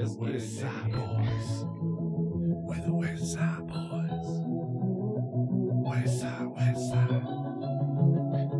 [0.00, 1.64] West, West Side Boys.
[1.74, 4.26] We're the West Side Boys.
[5.82, 7.22] West Side, West Side.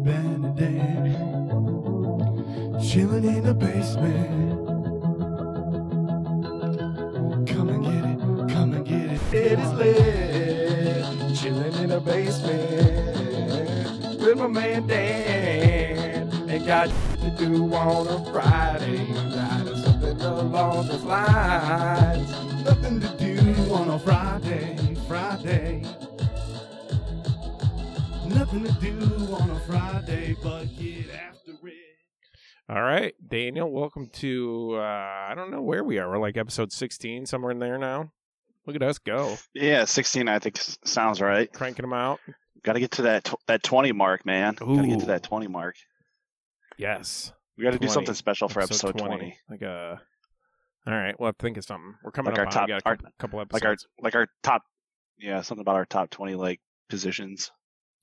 [0.03, 1.15] Benedict.
[2.85, 4.67] Chilling in the basement.
[7.49, 8.19] Come and get it,
[8.53, 9.21] come and get it.
[9.33, 11.37] It is lit.
[11.37, 12.59] Chilling in the basement.
[14.21, 16.51] With my man Dan.
[16.51, 19.28] Ain't got shit to do on a Friday night or something
[20.33, 22.31] along those lines.
[22.65, 25.83] Nothing to do on a Friday, Friday.
[28.27, 31.75] Nothing to do on a Friday but get after it.
[32.69, 34.81] All right, Daniel, welcome to uh
[35.29, 36.09] I don't know where we are.
[36.09, 38.13] We're like episode 16, somewhere in there now.
[38.67, 39.37] Look at us go.
[39.55, 41.51] Yeah, 16 I think sounds right.
[41.51, 42.21] Cranking them out.
[42.63, 44.55] Got to get to that tw- that 20 mark, man.
[44.55, 45.77] Got to get to that 20 mark.
[46.77, 47.33] Yes.
[47.57, 49.37] We got to do something special for episode 20.
[49.49, 50.01] Like a
[50.89, 51.95] All right, well, think of something.
[52.03, 53.77] We're coming Like up our on top- we got a our- couple, couple Like our
[54.01, 54.63] like our top
[55.19, 57.51] yeah, something about our top 20 like positions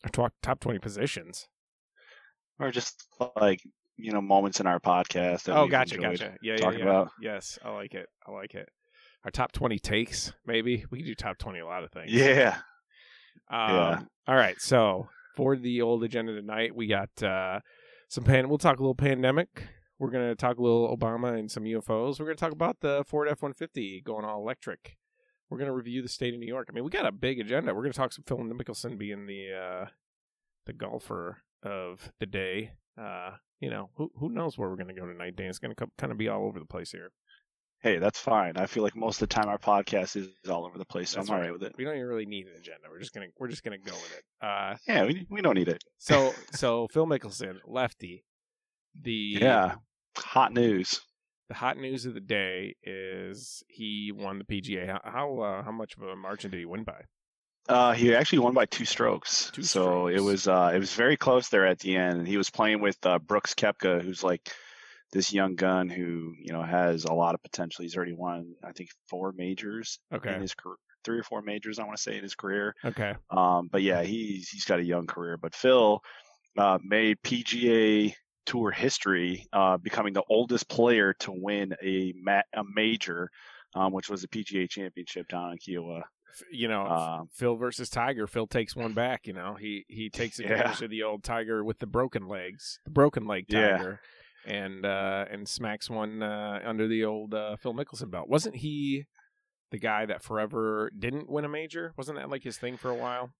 [0.03, 1.47] Our top, top 20 positions.
[2.59, 3.07] or just
[3.39, 3.61] like,
[3.97, 6.35] you know, moments in our podcast that Oh, gotcha, gotcha.
[6.43, 6.77] Yeah, yeah, yeah.
[6.83, 7.11] about.
[7.19, 8.07] Yes, I like it.
[8.27, 8.69] I like it.
[9.23, 10.85] Our top 20 takes, maybe.
[10.91, 12.11] We can do top 20 a lot of things.
[12.11, 12.57] Yeah.
[13.49, 13.99] Um, Yeah.
[14.27, 14.59] All right.
[14.61, 17.61] So for the old agenda tonight, we got uh,
[18.09, 18.47] some pan.
[18.49, 19.67] We'll talk a little pandemic.
[19.99, 22.19] We're gonna talk a little Obama and some UFOs.
[22.19, 24.97] We're gonna talk about the Ford F one fifty going all electric.
[25.49, 26.67] We're gonna review the state of New York.
[26.69, 27.73] I mean, we got a big agenda.
[27.73, 29.85] We're gonna talk some Phil Mickelson being the uh,
[30.65, 32.71] the golfer of the day.
[32.99, 35.35] Uh, you know, who who knows where we're gonna go tonight?
[35.35, 37.11] Dan, it's gonna co- kind of be all over the place here.
[37.81, 38.57] Hey, that's fine.
[38.57, 41.17] I feel like most of the time our podcast is all over the place, so
[41.19, 41.47] That's I'm all right.
[41.49, 41.75] right with it.
[41.77, 42.87] We don't even really need an agenda.
[42.89, 44.23] We're just gonna we're just gonna go with it.
[44.45, 45.83] Uh, Yeah, we we don't need it.
[45.99, 48.25] So so Phil Mickelson, lefty.
[48.99, 49.75] The Yeah.
[50.17, 51.01] Hot news.
[51.49, 54.87] the hot news of the day is he won the PGA.
[54.87, 57.01] How how, uh, how much of a margin did he win by?
[57.67, 59.49] Uh, he actually won by two strokes.
[59.51, 62.19] Two so it was uh, it was very close there at the end.
[62.19, 64.51] And he was playing with uh, Brooks Koepka, who's like
[65.11, 67.83] this young gun who you know has a lot of potential.
[67.83, 70.33] He's already won, I think, four majors Okay.
[70.35, 72.75] in his career, three or four majors, I want to say, in his career.
[72.83, 73.13] Okay.
[73.31, 75.37] Um, but yeah, he's he's got a young career.
[75.37, 76.01] But Phil
[76.57, 78.13] uh, made PGA
[78.45, 83.29] Tour history, uh, becoming the oldest player to win a ma- a major,
[83.75, 86.03] um, which was the PGA Championship down in Kiawah.
[86.51, 88.27] You know, Um, Phil versus Tiger.
[88.27, 89.25] Phil takes one back.
[89.25, 90.47] You know, he he takes Yeah.
[90.51, 93.77] advantage of the old Tiger with the broken legs, the broken leg Yeah.
[93.77, 94.01] Tiger,
[94.45, 98.27] and uh, and smacks one uh, under the old uh, Phil Mickelson belt.
[98.29, 99.05] Wasn't he
[99.71, 101.93] the guy that forever didn't win a major?
[101.97, 103.31] Wasn't that like his thing for a while?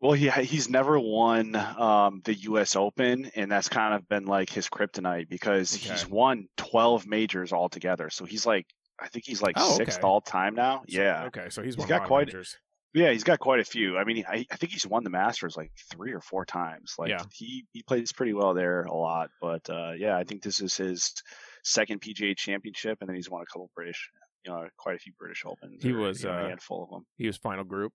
[0.00, 2.76] Well, he he's never won um, the U.S.
[2.76, 8.10] Open, and that's kind of been like his kryptonite because he's won twelve majors altogether.
[8.10, 8.66] So he's like,
[9.00, 10.06] I think he's like Oh, sixth okay.
[10.06, 10.82] all time now.
[10.88, 12.58] So- yeah, Okay, so he's, He's won got a quite- majors.
[12.92, 13.96] yeah, he's got quite a few.
[13.96, 16.94] I mean, I, I think he's won the Masters like three or four times.
[16.98, 17.22] Like Yeah.
[17.32, 19.30] he he plays pretty well there a lot.
[19.40, 21.14] But uh, yeah, I think this is his
[21.62, 24.10] second PGA Championship, and then he's won a couple British,
[24.44, 25.82] you know, quite a few British Opens.
[25.82, 27.06] He was, know, uh, a handful of them.
[27.16, 27.92] He was final group.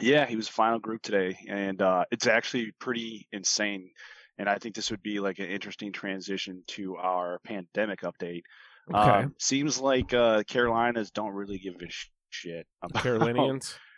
[0.00, 3.90] Yeah, he was the final group today, and uh, it's actually pretty insane.
[4.38, 8.42] And I think this would be like an interesting transition to our pandemic update.
[8.90, 13.78] Okay, Um, seems like uh, Carolinas don't really give a sh- shit about Carolinians.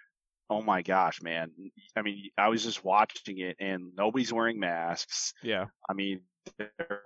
[0.51, 1.51] Oh my gosh, man!
[1.95, 5.35] I mean, I was just watching it, and nobody's wearing masks.
[5.43, 6.23] Yeah, I mean,
[6.57, 7.03] there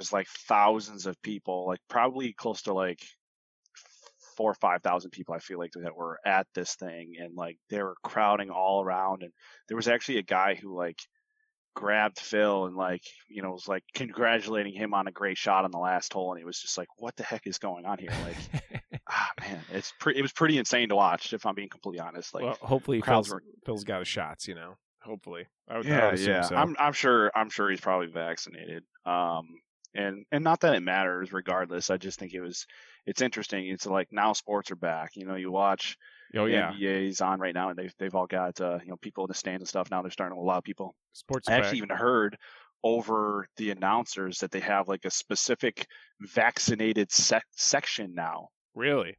[0.00, 2.98] was like thousands of people, like probably close to like
[4.40, 5.34] four or five thousand people.
[5.34, 9.22] I feel like that were at this thing, and like they were crowding all around.
[9.22, 9.32] And
[9.68, 10.98] there was actually a guy who like
[11.76, 15.70] grabbed Phil and like you know was like congratulating him on a great shot on
[15.70, 18.12] the last hole, and he was just like, "What the heck is going on here?"
[18.24, 20.18] Like, ah, man, it's pretty.
[20.18, 22.32] It was pretty insane to watch, if I'm being completely honest.
[22.32, 24.48] Like, well, hopefully Phil's, were- Phil's got his shots.
[24.48, 25.44] You know, hopefully.
[25.68, 26.40] I would, I yeah, would yeah.
[26.40, 26.56] so.
[26.56, 28.84] I'm I'm sure I'm sure he's probably vaccinated.
[29.04, 29.48] Um,
[29.94, 31.30] and and not that it matters.
[31.30, 32.66] Regardless, I just think it was
[33.06, 33.66] it's interesting.
[33.66, 35.10] It's like now sports are back.
[35.14, 35.96] You know, you watch
[36.36, 39.24] oh yeah, NBA's on right now, and they've they've all got uh, you know people
[39.24, 39.90] in the stands and stuff.
[39.90, 40.94] Now they're starting to allow people.
[41.12, 41.48] sports.
[41.48, 41.64] I back.
[41.64, 42.36] actually even heard
[42.82, 45.86] over the announcers that they have like a specific
[46.20, 48.48] vaccinated sec- section now.
[48.74, 49.16] really.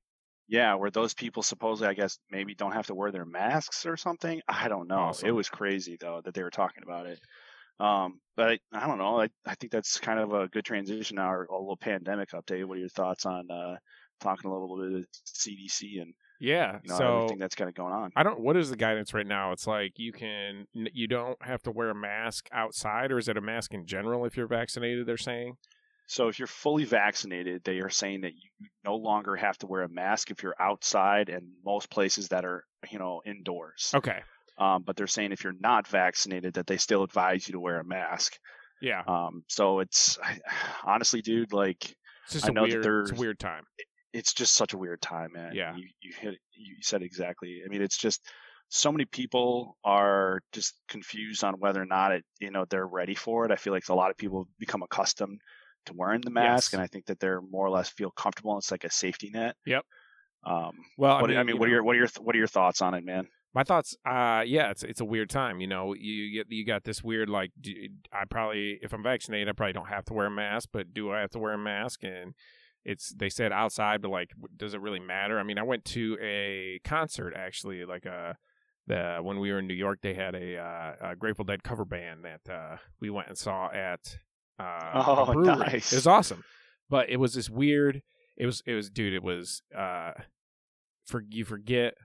[0.47, 3.95] Yeah, where those people supposedly, I guess, maybe don't have to wear their masks or
[3.95, 4.41] something.
[4.49, 4.95] I don't know.
[4.95, 5.29] Awesome.
[5.29, 7.19] It was crazy though that they were talking about it.
[7.79, 9.21] Um, but I, I don't know.
[9.21, 12.65] I, I think that's kind of a good transition now, or a little pandemic update.
[12.65, 13.75] What are your thoughts on uh,
[14.19, 16.79] talking a little bit of CDC and Yeah.
[16.83, 18.11] you know so everything that's kind of going on?
[18.15, 18.39] I don't.
[18.39, 19.51] What is the guidance right now?
[19.51, 20.65] It's like you can.
[20.73, 24.25] You don't have to wear a mask outside, or is it a mask in general
[24.25, 25.05] if you're vaccinated?
[25.07, 25.57] They're saying.
[26.07, 29.83] So if you're fully vaccinated, they are saying that you no longer have to wear
[29.83, 33.91] a mask if you're outside and most places that are, you know, indoors.
[33.95, 34.19] Okay.
[34.61, 37.79] Um, but they're saying if you're not vaccinated, that they still advise you to wear
[37.79, 38.37] a mask.
[38.81, 39.01] Yeah.
[39.07, 40.17] Um, so it's
[40.85, 41.83] honestly, dude, like
[42.25, 43.09] It's just I know that weird.
[43.09, 43.63] It's a weird time.
[44.13, 45.51] it's just such a weird time, man.
[45.55, 45.75] Yeah.
[45.75, 47.61] You you hit you said exactly.
[47.65, 48.21] I mean, it's just
[48.69, 53.15] so many people are just confused on whether or not it you know they're ready
[53.15, 53.51] for it.
[53.51, 55.39] I feel like a lot of people become accustomed
[55.87, 56.73] to wearing the mask, Yes.
[56.73, 58.57] and I think that they're more or less feel comfortable.
[58.59, 59.55] It's like a safety net.
[59.65, 59.83] Yep.
[60.45, 60.71] Um.
[60.97, 62.81] Well, what, I mean, you what are your what are your what are your thoughts
[62.81, 63.27] on it, man?
[63.53, 65.59] My thoughts, uh, yeah, it's it's a weird time.
[65.59, 67.73] You know, you get you got this weird like, do,
[68.11, 71.11] I probably if I'm vaccinated, I probably don't have to wear a mask, but do
[71.11, 72.03] I have to wear a mask?
[72.03, 72.33] And
[72.85, 75.37] it's they said outside, but like, does it really matter?
[75.37, 78.37] I mean, I went to a concert actually, like a
[78.87, 81.85] the when we were in New York, they had a, uh, a Grateful Dead cover
[81.85, 84.17] band that uh, we went and saw at
[84.59, 85.91] uh, Oh, nice.
[85.91, 86.43] It was awesome,
[86.89, 88.01] but it was this weird.
[88.37, 89.13] It was it was dude.
[89.13, 90.11] It was uh,
[91.05, 91.95] for you forget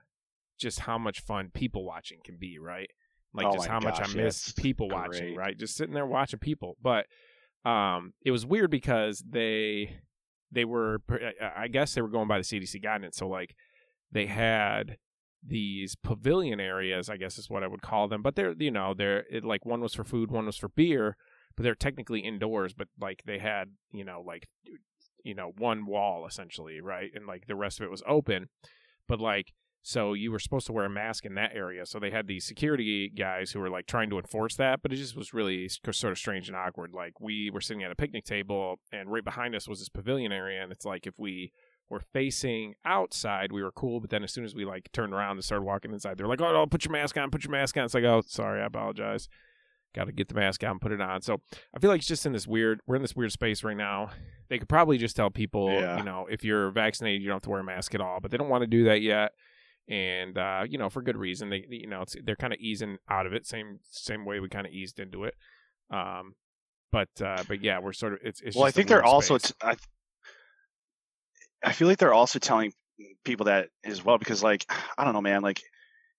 [0.57, 2.89] just how much fun people watching can be, right?
[3.33, 5.57] Like Oh just how much I miss people watching, right?
[5.57, 6.77] Just sitting there watching people.
[6.81, 7.05] But
[7.65, 9.99] um it was weird because they
[10.51, 13.17] they were I- I guess they were going by the CDC guidance.
[13.17, 13.55] So like
[14.11, 14.97] they had
[15.45, 18.21] these pavilion areas, I guess is what I would call them.
[18.21, 21.15] But they're you know, they're it, like one was for food, one was for beer,
[21.55, 24.47] but they're technically indoors, but like they had, you know, like
[25.23, 27.11] you know, one wall essentially, right?
[27.13, 28.47] And like the rest of it was open.
[29.07, 29.53] But like
[29.89, 31.85] so you were supposed to wear a mask in that area.
[31.85, 34.97] So they had these security guys who were like trying to enforce that, but it
[34.97, 36.91] just was really sort of strange and awkward.
[36.93, 40.33] Like we were sitting at a picnic table and right behind us was this pavilion
[40.33, 41.53] area and it's like if we
[41.89, 45.37] were facing outside, we were cool, but then as soon as we like turned around
[45.37, 47.77] and started walking inside, they're like, "Oh, no, put your mask on, put your mask
[47.77, 49.29] on." It's like, "Oh, sorry, I apologize."
[49.95, 51.21] Got to get the mask out and put it on.
[51.21, 51.39] So
[51.73, 52.81] I feel like it's just in this weird.
[52.87, 54.09] We're in this weird space right now.
[54.49, 55.97] They could probably just tell people, Yeah.
[55.97, 58.19] you know, if you're vaccinated, you don't have to wear a mask at all.
[58.19, 59.31] But they don't want to do that yet,
[59.89, 61.49] and uh, you know, for good reason.
[61.49, 64.49] They, you know, it's, they're kind of easing out of it, same same way we
[64.49, 65.35] kind of eased into it.
[65.89, 66.33] Um,
[66.91, 68.19] but uh, but yeah, we're sort of.
[68.23, 69.37] It's, it's well, I think they're also.
[69.37, 69.51] space.
[69.51, 69.75] T- I,
[71.63, 72.71] I feel like they're also telling
[73.23, 74.65] people that as well because, like,
[74.97, 75.41] I don't know, man.
[75.41, 75.61] Like,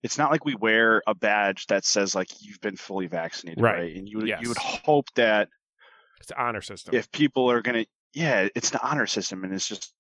[0.02, 3.78] it's not like we wear a badge that says like you've been fully vaccinated, Right.
[3.78, 3.96] right?
[3.96, 4.42] And you would Yes.
[4.42, 5.48] you would hope that
[6.20, 6.94] it's an honor system.
[6.94, 7.84] if people are gonna,
[8.14, 9.92] yeah, it's the honor system, and it's just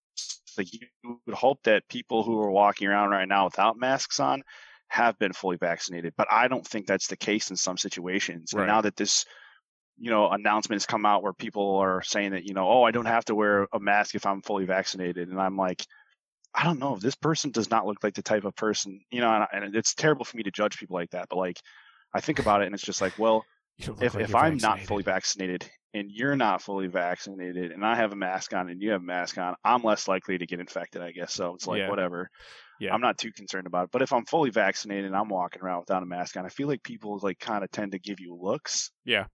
[0.58, 0.80] like you
[1.26, 4.42] would hope that people who are walking around right now without masks on
[4.88, 6.14] have been fully vaccinated.
[6.16, 8.52] But I don't think that's the case in some situations.
[8.54, 8.62] Right.
[8.62, 9.24] And now that this
[9.98, 13.06] you know announcements come out where people are saying that you know oh i don't
[13.06, 15.84] have to wear a mask if i'm fully vaccinated and i'm like
[16.54, 19.20] i don't know if this person does not look like the type of person you
[19.20, 21.60] know and, and it's terrible for me to judge people like that but like
[22.14, 23.44] i think about it and it's just like well
[23.78, 27.72] You don't look if, like if i'm not fully vaccinated and you're not fully vaccinated
[27.72, 30.36] and i have a mask on and you have a mask on i'm less likely
[30.38, 31.88] to get infected i guess so it's like Yeah.
[31.88, 32.28] whatever
[32.80, 32.92] Yeah.
[32.94, 35.80] i'm not too concerned about it but if i'm fully vaccinated and i'm walking around
[35.80, 38.36] without a mask on i feel like people like kind of tend to give you
[38.40, 39.26] looks Yeah.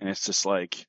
[0.00, 0.84] and it's just like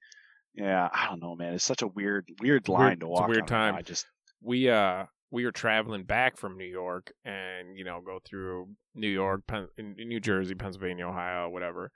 [0.56, 3.22] yeah i don't know man it's such a weird weird line weird- to it's a
[3.22, 3.76] walk weird time.
[3.76, 4.06] i just
[4.42, 9.08] we uh we were traveling back from New York and you know go through New
[9.08, 11.90] York, Pen- New Jersey, Pennsylvania, Ohio, whatever.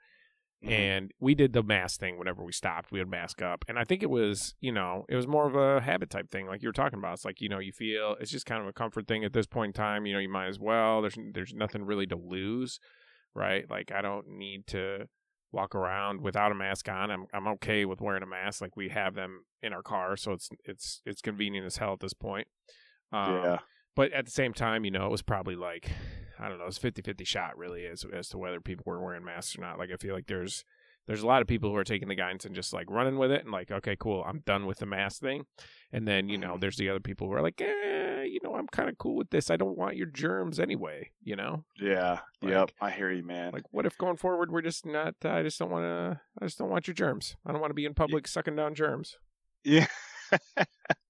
[0.64, 0.70] Mhm.
[0.70, 2.90] And we did the mask thing whenever we stopped.
[2.90, 5.54] We would mask up, and I think it was you know it was more of
[5.54, 7.14] a habit type thing, like you were talking about.
[7.14, 9.46] It's like you know you feel it's just kind of a comfort thing at this
[9.46, 10.06] point in time.
[10.06, 11.02] You know you might as well.
[11.02, 12.80] There's there's nothing really to lose,
[13.34, 13.68] right?
[13.70, 15.08] Like I don't need to
[15.52, 17.10] walk around without a mask on.
[17.10, 18.60] I'm I'm okay with wearing a mask.
[18.62, 22.00] Like we have them in our car, so it's it's it's convenient as hell at
[22.00, 22.48] this point.
[23.12, 23.58] Um, yeah
[23.94, 25.90] But at the same time, you know, it was probably like
[26.38, 29.56] I don't know, it's 50-50 shot really as as to whether people were wearing masks
[29.56, 29.78] or not.
[29.78, 30.64] Like I feel like there's
[31.06, 33.30] there's a lot of people who are taking the guidance and just like running with
[33.30, 35.44] it and like, okay, cool, I'm done with the mask thing.
[35.92, 36.60] And then, you know, Mhm.
[36.60, 39.30] there's the other people who are like, eh, you know, I'm kind of cool with
[39.30, 39.48] this.
[39.48, 41.64] I don't want your germs anyway, you know?
[41.80, 45.14] yeah Like- yep i hear you man Like, what if going forward we're just not?
[45.24, 46.20] Uh, I just don't want to.
[46.42, 47.36] I just don't want your germs.
[47.46, 49.16] I don't want to be in public sucking down germs.
[49.62, 49.86] Yeah.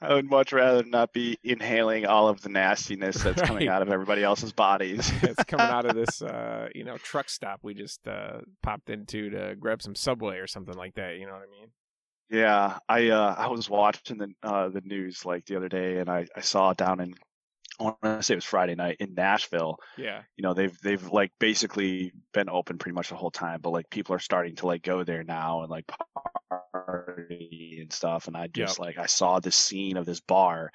[0.00, 3.90] I would much rather not be inhaling all of the nastiness that's coming out of
[3.90, 5.10] everybody else's bodies.
[5.22, 9.30] it's coming out of this, uh, you know, truck stop we just uh, popped into
[9.30, 11.18] to grab some Subway or something like that.
[11.18, 11.70] You know what I mean?
[12.30, 16.08] yeah, I uh, I was watching the uh, the news like the other day, and
[16.08, 17.14] I, I saw down in
[17.80, 19.78] I want to say it was Friday night in Nashville.
[19.96, 20.22] Yeah.
[20.36, 23.90] You know, they've they've like basically been open pretty much the whole time, but like
[23.90, 25.90] people are starting to like go there now and like
[26.72, 27.53] party
[27.84, 28.26] and stuff.
[28.26, 30.70] And I just like I saw this scene of this bar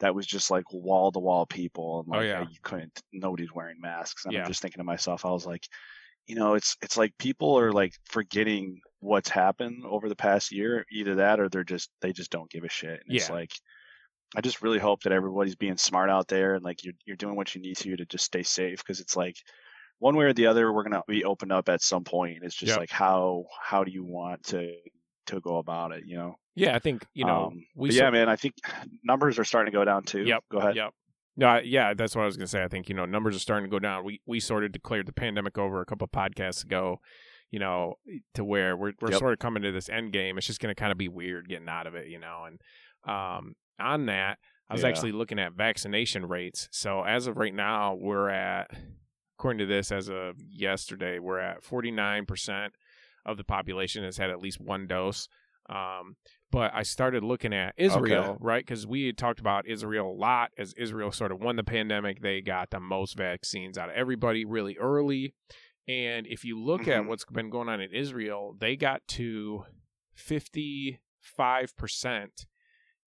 [0.00, 2.40] that was just like wall to wall people and Oh, like yeah.
[2.42, 4.24] you couldn't nobody's wearing masks.
[4.24, 4.40] And Yeah.
[4.42, 5.66] I'm just thinking to myself, I was like,
[6.26, 10.84] you know, it's it's like people are like forgetting what's happened over the past year.
[10.90, 13.00] Either that, or they're just they just don't give a shit.
[13.06, 13.52] And It's like
[14.36, 17.36] I just really hope that everybody's being smart out there and like you're you're doing
[17.36, 19.36] what you need to to just stay safe because it's like
[20.00, 22.38] one way or the other we're gonna be opened up at some point.
[22.42, 22.78] It's just Yep.
[22.80, 24.74] like how how do you want to
[25.26, 26.04] to go about it?
[26.06, 26.34] You know.
[26.56, 28.28] Yeah, I think you know Um, we yeah, man.
[28.28, 28.54] I think
[29.04, 30.22] numbers are starting to go down too.
[30.24, 30.44] Yep.
[30.50, 30.76] Go ahead.
[30.76, 30.90] Yep.
[31.36, 32.62] No, I- yeah, that's what I was gonna say.
[32.62, 34.04] I think you know numbers are starting to go down.
[34.04, 36.98] We we sort of declared the pandemic over a couple of podcasts ago.
[37.50, 37.94] You know,
[38.34, 39.18] to where we're we're Yep.
[39.20, 40.38] sort of coming to this end game.
[40.38, 42.08] It's just gonna kind of be weird getting out of it.
[42.08, 42.60] You know, and
[43.12, 44.38] um, on that,
[44.68, 44.88] I was Yeah.
[44.88, 46.68] actually looking at vaccination rates.
[46.72, 48.70] So as of right now, we're at
[49.38, 52.72] according to this, as of yesterday, we're at forty nine percent
[53.26, 55.28] of the population has had at least one dose.
[55.68, 56.16] Um,
[56.50, 58.38] but I started looking at Israel, Okay.
[58.40, 58.64] right?
[58.64, 62.20] Because we had talked about Israel a lot as Israel sort of won the pandemic.
[62.20, 65.34] They got the most vaccines out of everybody really early.
[65.88, 67.06] And if you look at Mhm.
[67.08, 69.64] what's been going on in Israel, they got to
[70.16, 72.46] 55%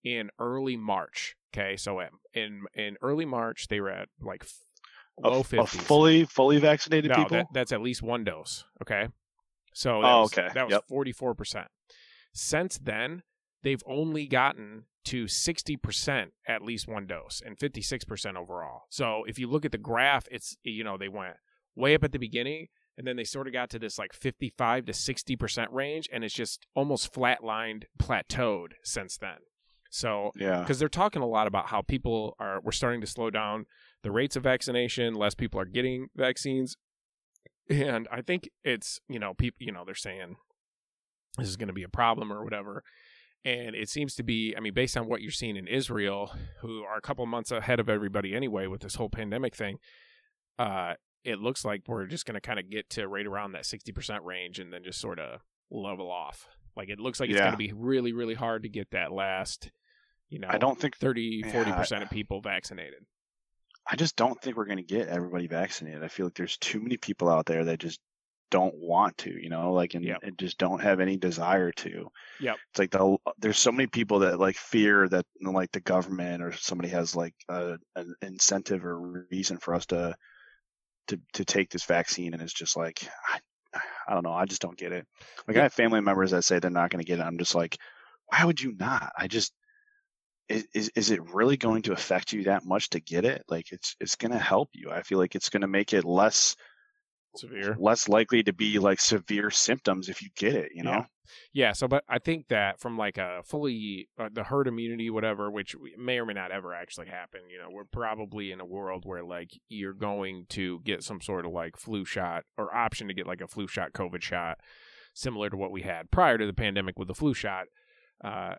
[0.03, 1.35] in early March.
[1.53, 1.75] Okay.
[1.77, 4.45] So at, in, in early March, they were at like
[5.19, 5.59] low Of, 50s.
[5.59, 7.37] of fully fully vaccinated No, people.
[7.37, 8.63] that, that's at least one dose.
[8.81, 9.07] Okay.
[9.77, 10.49] So Oh, that was, okay.
[10.55, 11.67] that was forty four percent.
[12.33, 13.21] Since then,
[13.61, 18.85] they've only gotten to sixty percent at least one dose and fifty six percent overall.
[18.89, 21.35] So if you look at the graph, it's you know they went
[21.75, 24.51] way up at the beginning and then they sort of got to this like fifty
[24.57, 29.37] five to sixty percent range, and it's just almost flatlined, plateaued since then.
[29.91, 30.61] So yeah.
[30.61, 33.67] because they're talking a lot about how people are we're starting to slow down
[34.01, 36.75] the rates of vaccination less people are getting vaccines
[37.69, 40.35] and i think it's you know people you know they're saying
[41.37, 42.83] this is going to be a problem or whatever.
[43.45, 46.81] And it seems to be i mean based on what you're seeing in israel who
[46.83, 49.77] are a couple months ahead of everybody anyway with this whole pandemic thing
[50.57, 50.93] uh
[51.23, 54.23] it looks like we're just going to kind of get to right around that 60%
[54.23, 56.47] range and then just sort of level off.
[56.77, 57.43] Like it looks like it's Yeah.
[57.45, 59.69] going to be really really hard to get that last
[60.29, 63.05] you know I don't think 30 40% of people vaccinated
[63.89, 66.03] I just don't think we're going to get everybody vaccinated.
[66.03, 67.99] I feel like there's too many people out there that just
[68.49, 70.19] don't want to, you know, like and, Yep.
[70.23, 72.07] and just don't have any desire to.
[72.39, 72.53] Yeah.
[72.71, 76.51] It's like the there's so many people that like fear that like the government or
[76.53, 80.15] somebody has like a, an incentive or reason for us to
[81.07, 83.39] to to take this vaccine, and it's just like I,
[84.07, 84.33] I don't know.
[84.33, 85.05] I just don't get it.
[85.47, 87.23] Like I have family members that say they're not going to get it.
[87.23, 87.77] I'm just like,
[88.27, 89.11] why would you not?
[89.17, 89.53] I just
[90.49, 93.43] is, is it really going to affect you that much to get it?
[93.47, 94.89] Like it's it's going to help you.
[94.91, 96.55] I feel like it's going to make it less
[97.37, 100.71] severe less likely to be like severe symptoms if you get it.
[100.73, 100.91] You know?
[100.91, 101.05] Yeah.
[101.53, 105.51] yeah so but i think that from like a fully uh, the herd immunity whatever
[105.51, 109.03] which may or may not ever actually happen you know we're probably in a world
[109.05, 113.13] where like you're going to get some sort of like flu shot or option to
[113.13, 114.57] get like a flu shot covid shot
[115.13, 117.65] similar to what we had prior to the pandemic with the flu shot
[118.23, 118.55] uh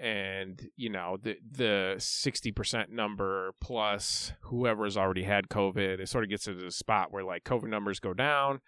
[0.00, 6.30] and you know the the 60% number plus whoever's already had covid it sort of
[6.30, 8.60] gets to the spot where like covid numbers go down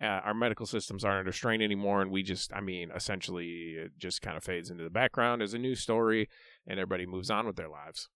[0.00, 3.92] uh, our medical systems aren't under strain anymore and we just i mean essentially it
[3.98, 6.28] just kind of fades into the background as a news story
[6.66, 8.08] and everybody moves on with their lives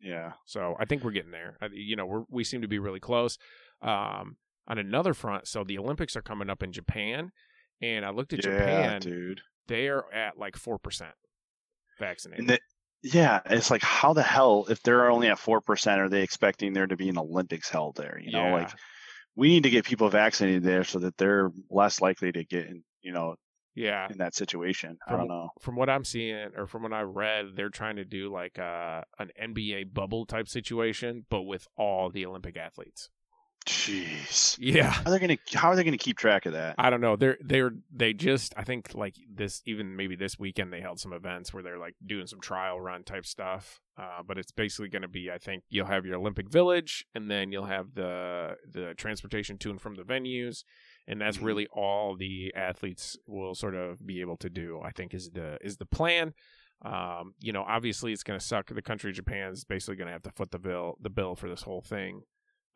[0.00, 0.32] Yeah.
[0.46, 3.00] so i think we're getting there I, you know we're, we seem to be really
[3.00, 3.36] close
[3.82, 7.32] um, on another front so the olympics are coming up in japan
[7.82, 9.40] and i looked at yeah, japan dude.
[9.66, 10.78] they're at like 4%
[11.98, 12.60] vaccinated And the,
[13.02, 16.72] yeah, it's like how the hell if they're only at four percent, are they expecting
[16.72, 18.18] there to be an Olympics held there?
[18.22, 18.52] You know, Yeah.
[18.54, 18.70] like
[19.36, 22.82] we need to get people vaccinated there so that they're less likely to get in,
[23.02, 23.36] you know,
[23.76, 24.98] yeah in that situation.
[25.06, 25.50] I From- don't know.
[25.60, 29.02] from what I'm seeing or from what I read, they're trying to do like uh,
[29.20, 33.10] an NBA bubble type situation, but with all the Olympic athletes.
[33.68, 34.56] Jeez.
[34.58, 34.90] Yeah.
[34.90, 36.74] How are they gonna how are they gonna keep track of that?
[36.78, 37.16] I don't know.
[37.16, 41.12] They're they're they just I think like this even maybe this weekend they held some
[41.12, 43.78] events where they're like doing some trial run type stuff.
[43.98, 47.30] Uh, but it's basically going to be I think you'll have your Olympic Village and
[47.30, 50.64] then you'll have the the transportation to and from the venues,
[51.06, 51.44] and that's Mhm.
[51.44, 54.80] really all the athletes will sort of be able to do.
[54.82, 56.32] I think is the is the plan.
[56.80, 58.68] Um, you know, obviously it's going to suck.
[58.68, 61.34] The country of Japan is basically going to have to foot the bill the bill
[61.36, 62.22] for this whole thing.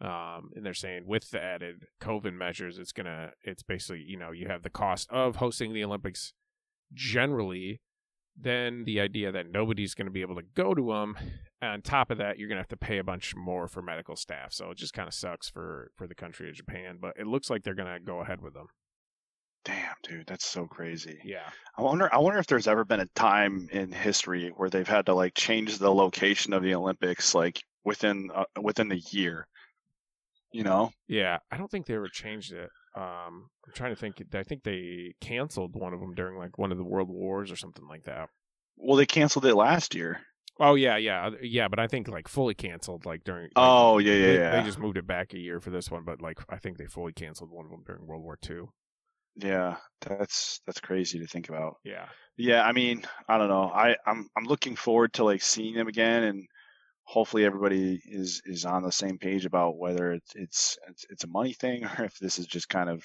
[0.02, 4.32] Um, and they're saying with the added COVID measures, it's gonna, it's basically, you know,
[4.32, 6.32] you have the cost of hosting the Olympics
[6.92, 7.80] generally,
[8.36, 11.16] then the idea that nobody's going to be able to go to them.
[11.60, 14.16] On top of that, you're going to have to pay a bunch more for medical
[14.16, 14.52] staff.
[14.52, 16.98] So it just kind of sucks for for the country of Japan.
[17.00, 18.66] But it looks like they're going to go ahead with them.
[19.64, 21.20] Damn, dude, that's so crazy.
[21.24, 24.88] Yeah, I wonder I wonder if there's ever been a time in history where they've
[24.88, 29.46] had to like change the location of the Olympics like within uh, within the year.
[30.52, 30.90] You know?
[31.08, 31.38] yeah.
[31.50, 32.68] I don't think they ever changed it.
[32.94, 34.22] Um, I'm trying to think.
[34.34, 37.56] I think they canceled one of them during like one of the world wars or
[37.56, 38.28] something like that.
[38.76, 40.20] Well, they canceled it last year.
[40.60, 41.68] Oh yeah, yeah, yeah.
[41.68, 43.44] But I think like fully canceled like during.
[43.44, 44.50] Like, Oh yeah, yeah, they, yeah.
[44.56, 46.86] They just moved it back a year for this one, but like I think they
[46.86, 48.64] fully canceled one of them during World War II.
[49.36, 51.76] Yeah, that's that's crazy to think about.
[51.84, 52.06] Yeah.
[52.36, 53.70] Yeah, I mean, I don't know.
[53.74, 56.46] I I'm I'm looking forward to like seeing them again, and
[57.04, 61.28] hopefully everybody is is on the same page about whether it's it's it's, it's a
[61.28, 63.04] money thing or if this is just kind of.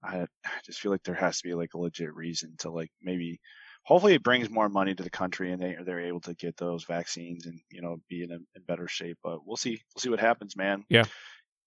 [0.00, 2.90] I, I just feel like there has to be like a legit reason to like
[3.02, 3.40] maybe.
[3.82, 6.84] Hopefully, it brings more money to the country, and they they're able to get those
[6.84, 9.18] vaccines and you know be in a in better shape.
[9.24, 9.70] But we'll see.
[9.70, 10.84] We'll see what happens, man.
[10.88, 11.04] Yeah.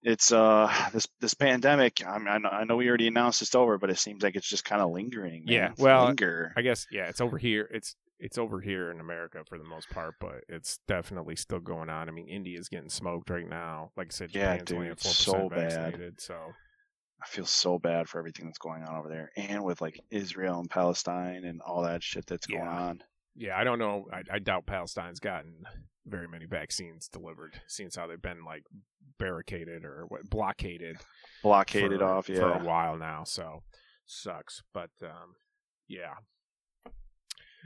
[0.02, 2.06] It's uh this this pandemic.
[2.08, 4.38] I mean, I know, I know we already announced it's over, but it seems like
[4.38, 5.44] it's just kind of lingering.
[5.46, 5.54] Man.
[5.54, 6.54] Yeah, It's well, linger.
[6.56, 7.68] I guess yeah, it's over here.
[7.72, 11.90] It's it's over here in America for the most part, but it's definitely still going
[11.90, 12.08] on.
[12.08, 13.92] I mean, India's getting smoked right now.
[13.98, 15.72] Like I said, Yeah, Japan's dude, four so bad.
[15.72, 16.22] vaccinated.
[16.22, 16.36] So
[17.22, 20.60] I feel so bad for everything that's going on over there, and with like Israel
[20.60, 23.04] and Palestine and all that shit that's going on.
[23.36, 24.06] yeah, I don't know.
[24.14, 25.64] I, I doubt Palestine's gotten
[26.08, 28.64] very many vaccines delivered, since how they've been like
[29.20, 30.98] barricaded or what blockaded
[31.44, 33.24] Blockaded for, off, for a while now.
[33.24, 33.62] So
[34.08, 35.36] sucks, but um,
[35.88, 36.16] yeah,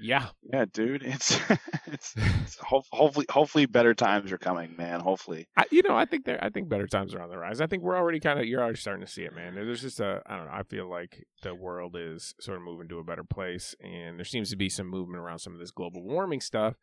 [0.01, 0.27] yeah.
[0.51, 1.39] Yeah, dude, it's
[1.87, 4.99] it's, it's ho- hopefully hopefully better times are coming, man.
[4.99, 5.47] Hopefully.
[5.57, 6.43] I, you know, I think there.
[6.43, 7.61] I think better times are on the rise.
[7.61, 8.45] I think we're already kind of.
[8.45, 9.55] You're already starting to see it, man.
[9.55, 10.21] There's just a.
[10.25, 10.51] I don't know.
[10.53, 14.25] I feel like the world is sort of moving to a better place, and there
[14.25, 16.75] seems to be some movement around some of this global warming stuff.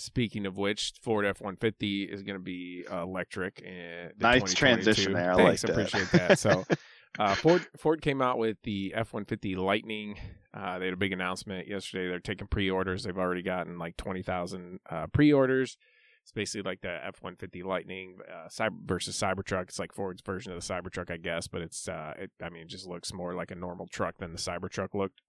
[0.00, 3.60] Speaking of which, Ford F one fifty is going to be uh, electric.
[3.66, 5.32] And Nice transition there.
[5.32, 5.80] I Thanks, like that.
[5.86, 6.38] appreciate that.
[6.38, 6.64] So,
[7.18, 10.18] uh, Ford Ford came out with the F one fifty Lightning.
[10.54, 12.08] Uh, they had a big announcement yesterday.
[12.08, 13.04] They're taking pre-orders.
[13.04, 15.76] They've already gotten like twenty thousand uh, pre-orders.
[16.22, 19.64] It's basically like the F one fifty Lightning uh, cyber versus Cybertruck.
[19.64, 22.62] It's like Ford's version of the Cybertruck, I guess, but it's uh, it, I mean,
[22.62, 25.22] it just looks more like a normal truck than the Cybertruck looked.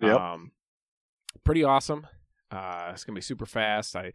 [0.00, 0.16] Yep.
[0.16, 0.52] Um,
[1.44, 2.06] pretty awesome.
[2.52, 3.96] Uh, it's gonna be super fast.
[3.96, 4.12] I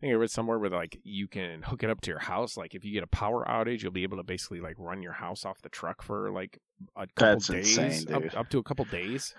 [0.00, 2.56] think I read somewhere where like you can hook it up to your house.
[2.56, 5.12] Like if you get a power outage, you'll be able to basically like run your
[5.12, 6.58] house off the truck for like
[6.96, 8.34] a couple That's days, insane, up, dude.
[8.34, 9.34] up to a couple days.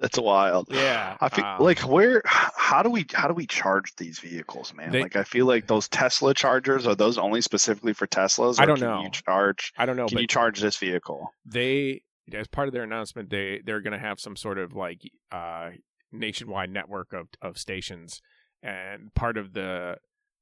[0.00, 0.66] That's wild.
[0.70, 4.74] Yeah, I feel um, like where how do we how do we charge these vehicles,
[4.74, 4.90] man?
[4.90, 8.60] They- like I feel like those Tesla chargers are those only specifically for Teslas?
[8.60, 9.02] I don't can know.
[9.02, 11.32] You charge I don't know, can but you charge this vehicle?
[11.46, 15.00] they as part of their announcement they they're going to have some sort of like
[15.30, 15.68] uh
[16.10, 18.20] nationwide network of of stations
[18.64, 19.96] and part of the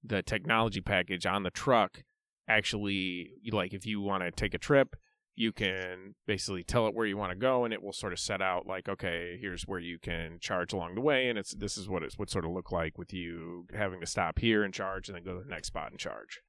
[0.05, 2.03] the technology package on the truck
[2.49, 4.97] actually like if you want to take a trip
[5.35, 8.19] you can basically tell it where you want to go and it will sort of
[8.19, 11.77] set out like okay here's where you can charge along the way and it's this
[11.77, 14.75] is what it's would sort of look like with you having to stop here and
[14.75, 16.41] charge and then go to the next spot and charge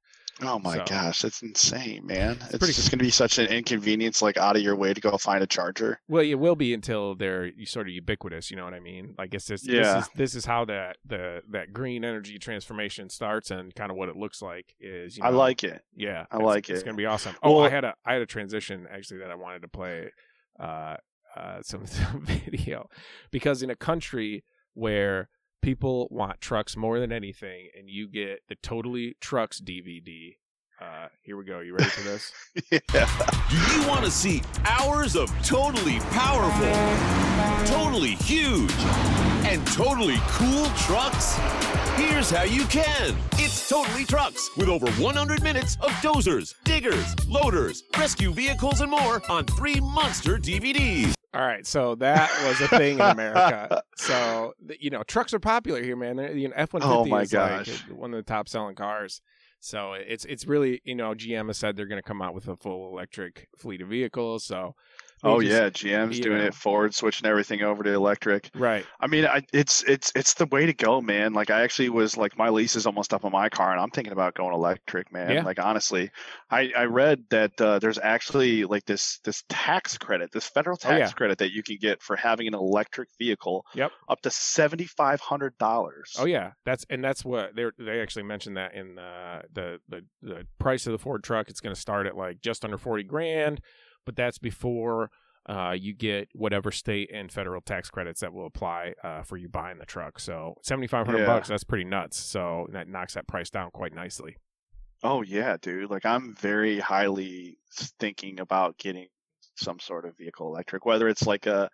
[0.42, 2.38] Oh my So- gosh, that's insane, man!
[2.42, 5.00] It's, pretty just going to be such an inconvenience, like out of your way to
[5.00, 6.00] go find a charger.
[6.08, 8.50] Well, it will be until they're sort of ubiquitous.
[8.50, 9.14] You know what I mean?
[9.18, 9.82] Like it's just Yeah.
[9.82, 13.98] this is this is how that the that green energy transformation starts and kind of
[13.98, 15.18] what it looks like is.
[15.18, 15.82] You know, I like it.
[15.96, 16.74] Yeah, I like it.
[16.74, 17.36] It's gonna be awesome.
[17.44, 20.10] Oh, I had a I had a transition actually that I wanted to play
[20.60, 20.96] uh,
[21.36, 22.90] uh, some, some video
[23.32, 24.44] because in a country
[24.74, 25.30] where
[25.64, 30.36] people want trucks more than anything, and you get the Totally Trucks DVD.
[30.80, 31.62] Uh, here we go.
[31.62, 32.34] You ready for this?
[32.94, 33.40] yeah.
[33.50, 38.74] Do you want to see hours of totally powerful, totally huge,
[39.46, 41.38] and totally cool trucks?
[41.96, 43.16] Here's how you can.
[43.34, 49.22] It's Totally Trucks with over 100 minutes of dozers, diggers, loaders, rescue vehicles, and more
[49.30, 51.14] on three monster DVDs.
[51.34, 53.84] All right, so that was a thing in America.
[53.96, 56.18] So you know, trucks are popular here, man.
[56.18, 57.80] They're- You know, F one Oh fifty my is like gosh.
[57.90, 59.22] one of the top selling cars.
[59.60, 62.48] So it's it's really you know GM has said they're going to come out with
[62.48, 64.44] a full electric fleet of vehicles.
[64.46, 64.76] So
[65.24, 66.48] Oh just- yeah, GM's doing yeah.
[66.48, 66.54] it.
[66.54, 68.50] Ford switching everything over to electric.
[68.56, 68.86] right.
[69.00, 71.34] I mean, I, it's it's it's the way to go, man.
[71.34, 73.90] Like I actually was like my lease is almost up on my car, and I'm
[73.90, 75.32] thinking about going electric, man.
[75.32, 75.44] Yeah.
[75.44, 76.12] Like honestly,
[76.50, 80.90] I I read that uh, there's actually like this this tax credit, this federal Oh,
[80.90, 81.12] tax yeah.
[81.12, 83.66] credit that you can get for having an electric vehicle.
[83.76, 83.92] Yep.
[84.10, 86.16] Up to seventy five hundred dollars.
[86.20, 90.02] Oh yeah, that's and that's what they they actually mentioned that in the the the,
[90.22, 91.50] the price of the Ford truck.
[91.50, 93.62] It's going to start at like just under forty grand,
[94.06, 95.10] but that's before
[95.48, 99.50] uh, you get whatever state and federal tax credits that will apply uh, for you
[99.50, 100.20] buying the truck.
[100.20, 101.26] So seventy five hundred Yeah.
[101.28, 101.50] bucks.
[101.50, 102.18] That's pretty nuts.
[102.18, 104.38] So that knocks that price down quite nicely.
[105.04, 105.90] Oh yeah, dude.
[105.90, 107.58] Like I'm very highly
[108.00, 109.08] thinking about getting
[109.56, 111.70] some sort of vehicle electric, whether it's like a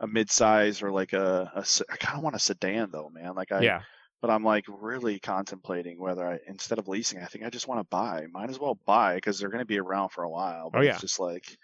[0.00, 3.34] a midsize or like a, a I kind of want a sedan though, man.
[3.34, 3.80] Like I yeah,
[4.20, 7.80] but I'm like really contemplating whether I instead of leasing, I think I just want
[7.80, 8.26] to buy.
[8.30, 10.68] Might as well buy because they're going to be around for a while.
[10.70, 10.92] But Oh, yeah.
[10.92, 11.56] it's just like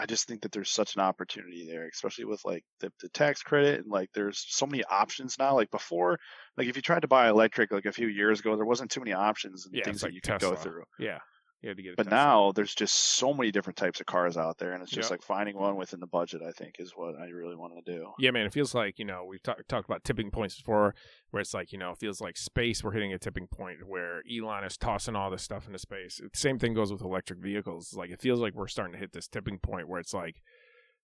[0.00, 3.42] I just think that there's such an opportunity there, especially with like the, the tax
[3.42, 5.54] credit and like there's so many options now.
[5.54, 6.18] Like before,
[6.56, 9.00] like if you tried to buy electric like a few years ago, there wasn't too
[9.00, 10.84] many options and Yeah, things that like you could go through.
[10.98, 11.18] Yeah,
[11.62, 11.92] you had to get.
[11.92, 12.16] A But Tesla.
[12.16, 15.20] now there's just so many different types of cars out there, and it's just Yep.
[15.20, 16.40] like finding one within the budget.
[16.42, 18.12] I think is what I really want to do.
[18.18, 20.94] Yeah, man, it feels like you know we've talked talked about tipping points before,
[21.30, 22.82] where it's like you know it feels like space.
[22.82, 26.20] We're hitting a tipping point where Elon is tossing all this stuff into space.
[26.34, 27.94] Same thing goes with electric vehicles.
[27.94, 30.36] Like it feels like we're starting to hit this tipping point where it's like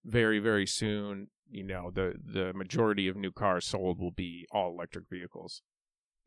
[0.05, 1.29] very very soon.
[1.51, 5.63] You know the the majority of new cars sold will be all electric vehicles.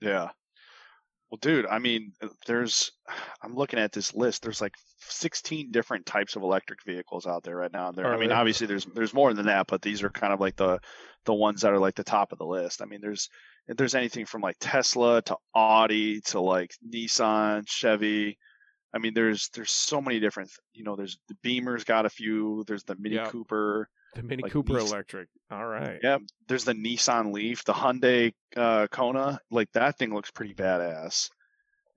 [0.01, 0.29] Yeah.
[1.31, 2.91] Well, dude, I mean, uh, there's,
[3.43, 4.41] I'm looking at this list.
[4.41, 7.91] There's like 16 different types of electric vehicles out there right now.
[7.91, 10.55] There, I mean, obviously there's there's more than that, but these are kind of like
[10.55, 10.79] the
[11.25, 12.81] the ones that are like the top of the list.
[12.81, 13.29] I mean, there's
[13.67, 18.37] there's anything from like Tesla to Audi to like Nissan, Chevy.
[18.93, 20.49] I mean, there's there's so many different.
[20.73, 22.63] You know, there's the Beamer's got a few.
[22.67, 23.19] There's the Mini.
[23.29, 23.89] Cooper.
[24.15, 25.27] The Mini Like Cooper electric.
[25.51, 25.99] All right.
[26.01, 26.17] Yeah,
[26.47, 29.39] there's the Nissan Leaf, the Hyundai uh, Kona.
[29.51, 31.29] Like that thing looks pretty badass.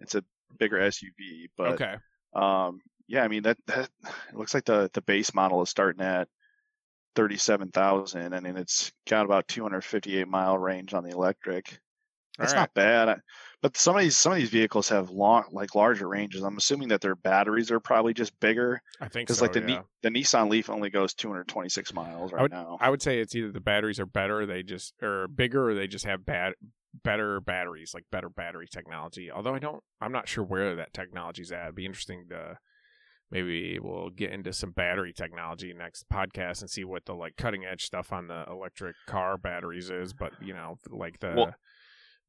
[0.01, 0.25] It's a
[0.59, 1.94] bigger SUV, but okay.
[2.35, 3.88] um, yeah, I mean that that
[4.29, 6.29] it looks like the the base model is starting at
[7.14, 11.05] thirty seven thousand, and then it's got about two hundred fifty eight mile range on
[11.05, 11.79] the electric.
[12.38, 12.61] That's right.
[12.61, 13.20] not bad, I-
[13.62, 16.42] but some of these some of these vehicles have long like larger ranges.
[16.42, 19.44] I'm assuming that their batteries are probably just bigger I think because so.
[19.44, 19.66] like the yeah.
[19.66, 22.77] Ni- the Nissan Leaf only goes two hundred twenty six miles right would- now.
[22.81, 25.87] I would say it's either the batteries are better, they just or bigger, or they
[25.87, 26.55] just have bad
[27.05, 29.31] better batteries, like better battery technology.
[29.31, 31.62] Although I don't, I'm not sure where that technology's at.
[31.62, 32.59] It'd be interesting to
[33.31, 37.64] maybe we'll get into some battery technology next podcast and see what the like cutting
[37.64, 40.12] edge stuff on the electric car batteries is.
[40.12, 41.55] But you know, like the Well,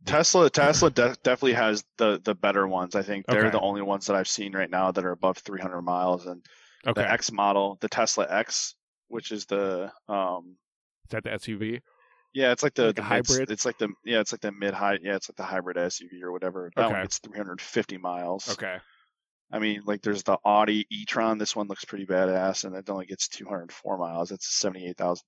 [0.06, 2.96] Tesla Tesla de- definitely has the the better ones.
[2.96, 3.52] I think they're Okay.
[3.52, 6.26] the only ones that I've seen right now that are above 300 miles.
[6.26, 6.46] And
[6.86, 8.76] okay, the X model, the Tesla X,
[9.08, 10.58] which is the um
[11.06, 11.82] is that the SUV?
[12.34, 13.52] yeah, it's like the, Like the mid- hybrid?
[13.52, 14.98] It's like the yeah, it's like the mid high.
[15.02, 16.72] Yeah, it's like the hybrid SUV or whatever.
[16.76, 16.94] That Okay.
[16.94, 18.50] one gets 350 miles.
[18.54, 18.78] Okay,
[19.52, 21.38] I mean, like there's the Audi e-tron.
[21.38, 24.32] This one looks pretty badass, and it only gets 204 miles.
[24.32, 25.24] It's a 78,000.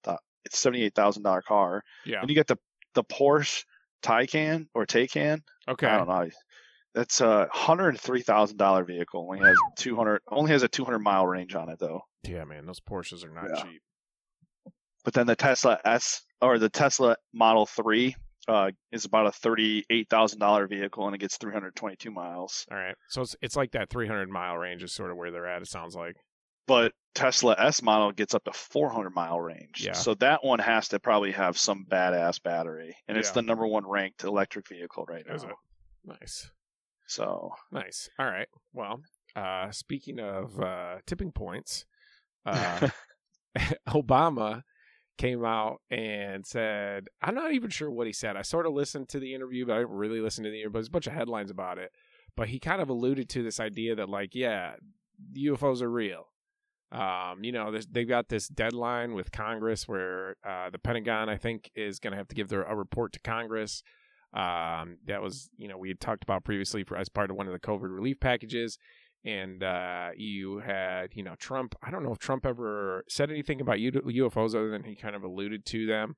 [0.45, 1.81] It's 78,000 dollar car.
[2.05, 2.57] yeah, And you get the
[2.93, 3.63] the Porsche
[4.03, 5.41] Taycan or Taycan.
[5.67, 6.29] okay, I don't know.
[6.93, 9.21] That's a hundred and three thousand dollar vehicle.
[9.29, 10.21] Only has two hundred.
[10.31, 12.01] Only has a two hundred mile range on it though.
[12.23, 13.63] yeah, man, those Porsches are not Yeah.
[13.63, 13.81] cheap.
[15.03, 18.15] But then the Tesla S or the Tesla Model Three
[18.47, 21.95] uh, is about a thirty eight thousand dollar vehicle and it gets three hundred twenty
[21.97, 22.65] two miles.
[22.71, 25.47] All right, so it's it's like that 300 mile range is sort of where they're
[25.47, 25.61] at.
[25.61, 26.15] It sounds like.
[26.67, 29.83] But Tesla S model gets up to four hundred mile range.
[29.83, 29.93] Yeah.
[29.93, 33.33] So that one has to probably have some badass battery, and it's Yeah.
[33.35, 35.55] the number one ranked electric vehicle right now.
[36.05, 36.51] Nice.
[37.07, 38.09] So Nice.
[38.19, 38.47] All right.
[38.73, 39.01] Well,
[39.35, 41.85] uh, speaking of uh, tipping points,
[42.45, 42.89] uh,
[43.89, 44.63] Obama
[45.17, 48.35] came out and said, I'm not even sure what he said.
[48.35, 50.71] I sort of listened to the interview, but I didn't really listen to the interview.
[50.73, 51.91] But there's a bunch of headlines about it.
[52.35, 54.75] But he kind of alluded to this idea that, like, yeah,
[55.37, 56.27] UFOs are real.
[56.91, 61.71] Um, you know, they've got this deadline with Congress where uh, the Pentagon, I think,
[61.75, 63.83] is going to have to give their a report to Congress.
[64.33, 67.47] Um, that was, you know, we had talked about previously for as part of one
[67.47, 68.77] of the COVID relief packages.
[69.23, 71.73] And uh, you had, you know, Trump.
[71.81, 75.23] I don't know if Trump ever said anything about UFOs other than he kind of
[75.23, 76.15] alluded to them.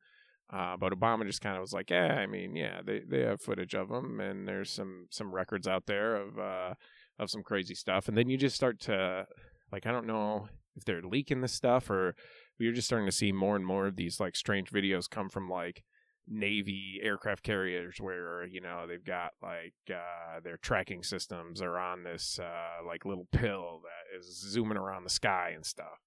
[0.51, 3.41] Uh, but Obama just kind of was like, yeah, I mean, yeah, they, they have
[3.41, 6.73] footage of them, and there's some some records out there of uh,
[7.19, 8.07] of some crazy stuff.
[8.07, 9.25] And then you just start to
[9.71, 12.15] like, I don't know if they're leaking this stuff or
[12.59, 15.29] we are just starting to see more and more of these like strange videos come
[15.29, 15.83] from like
[16.27, 22.03] Navy aircraft carriers where you know they've got like uh, their tracking systems are on
[22.03, 25.99] this uh, like little pill that is zooming around the sky and stuff.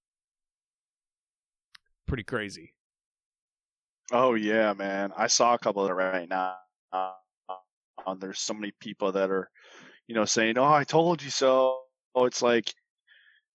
[2.07, 2.75] Pretty crazy.
[4.12, 5.12] Oh yeah, man.
[5.16, 6.57] I saw a couple of it right now.
[6.92, 7.12] Uh,
[8.18, 9.49] there's so many people that are,
[10.07, 11.81] you know, saying, "Oh, I told you so."
[12.14, 12.75] Oh, it's like,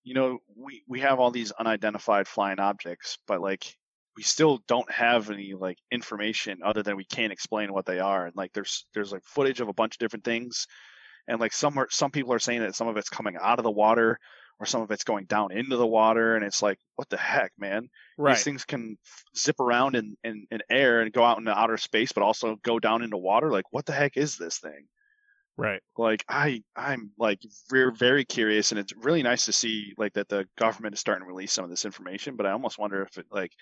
[0.06, 3.76] you know, we we have all these unidentified flying objects, but like
[4.15, 8.28] we still don't have any like information other than we can't explain what they are.
[8.28, 10.68] And like there's there's like footage of a bunch of different things,
[11.28, 13.63] and like some are some people are saying that some of it's coming out of
[13.63, 14.20] the water
[14.60, 17.52] or some of it's going down into the water, and it's like, what the heck,
[17.58, 17.89] man?
[18.18, 18.36] Right.
[18.36, 21.76] these things can f- zip around in, in, in air and go out into outer
[21.76, 23.52] space, but also go down into water.
[23.52, 24.88] Like, what the heck is this thing?
[25.58, 25.82] Right.
[25.98, 27.39] Like, I I'm like
[27.70, 31.24] very very curious, and it's really nice to see like that the government is starting
[31.24, 32.36] to release some of this information.
[32.36, 33.54] But I almost wonder if it like,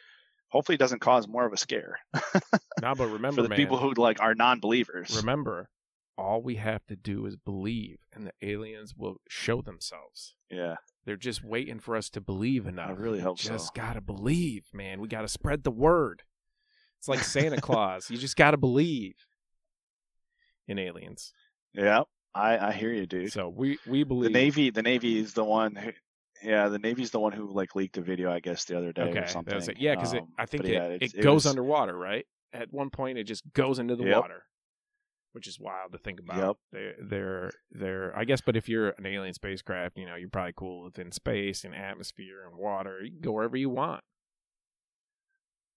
[0.49, 1.97] hopefully, it doesn't cause more of a scare
[2.81, 5.15] Now, but remember, for the man, people who like are non-believers.
[5.17, 5.69] remember
[6.17, 10.35] all we have to do is believe, and the aliens will show themselves.
[10.49, 10.75] Yeah,
[11.05, 12.89] They're just waiting for us to believe enough.
[12.89, 13.71] I really hope just so.
[13.75, 15.01] gotta believe, man.
[15.01, 16.23] We gotta spread the word.
[16.99, 18.09] It's like Santa Claus.
[18.09, 19.15] You just gotta believe
[20.67, 21.33] in aliens.
[21.73, 22.03] Yeah,
[22.35, 23.31] I I hear you, dude.
[23.31, 24.39] So we we believe the.
[24.39, 25.75] Navy, the Navy is the one.
[25.75, 25.91] Who,
[26.43, 29.03] yeah, the Navy's the one who like leaked a video, I guess, the other day
[29.03, 29.53] okay, or something.
[29.53, 29.77] that's it.
[29.79, 32.25] Yeah, because Um, I think it, yeah, it, it's- goes was- underwater, right?
[32.51, 34.21] At one point, it just goes into the Yep.
[34.21, 34.43] water,
[35.31, 36.37] which is wild to think about.
[36.37, 36.55] Yep.
[36.71, 38.15] They, they're they're.
[38.15, 41.63] I guess, but if you're an alien spacecraft, you know, you're probably cool within space
[41.63, 42.99] and atmosphere and water.
[43.03, 44.03] You can go wherever you want.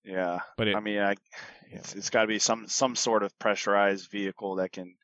[0.04, 1.12] Yeah, But it, I mean, I,
[1.70, 1.78] Yeah.
[1.78, 4.94] it's it's got to be some some sort of pressurized vehicle that can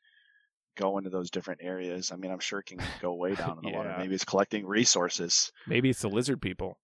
[0.75, 2.11] go into those different areas.
[2.11, 3.95] I mean, I'm sure it can go way down in the water.
[3.97, 6.77] Maybe it's collecting resources, maybe it's the lizard people.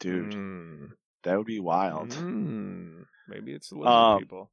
[0.00, 0.32] dude.
[0.32, 0.88] Mm.
[1.24, 2.10] That would be wild.
[2.10, 3.04] Mm.
[3.28, 4.50] Maybe it's the lizard Um, people.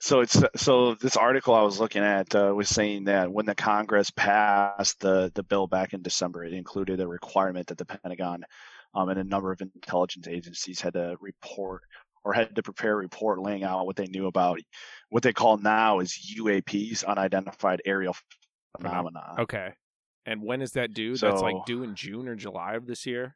[0.00, 3.56] So it's so this article I was looking at uh, was saying that when the
[3.56, 8.44] Congress passed the the bill back in December, it included a requirement that the Pentagon
[8.94, 11.82] um, and a number of intelligence agencies had to report
[12.24, 14.60] or had to prepare a report laying out what they knew about
[15.10, 18.88] what they call now is UAPs, unidentified aerial uh-huh.
[18.88, 19.34] phenomena.
[19.40, 19.72] Okay.
[20.26, 21.16] And when is that due?
[21.16, 23.34] That's like due in June or July of this year.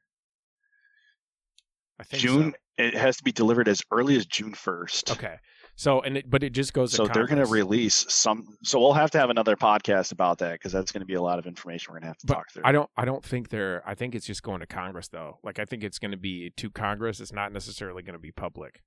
[1.99, 2.51] I think June.
[2.53, 2.57] so.
[2.79, 5.11] It has to be delivered as early as June first.
[5.11, 5.37] Okay.
[5.75, 6.93] So and it, but it just goes.
[6.93, 8.47] So they're going to release some.
[8.63, 11.23] So we'll have to have another podcast about that because that's going to be a
[11.23, 12.63] lot of information we're going to have to But talk through.
[12.65, 12.91] I don't.
[12.97, 13.83] I don't think they're.
[13.87, 15.39] I think it's just going to Congress though.
[15.43, 17.21] Like I think it's going to be to Congress.
[17.21, 18.83] It's not necessarily going to be public.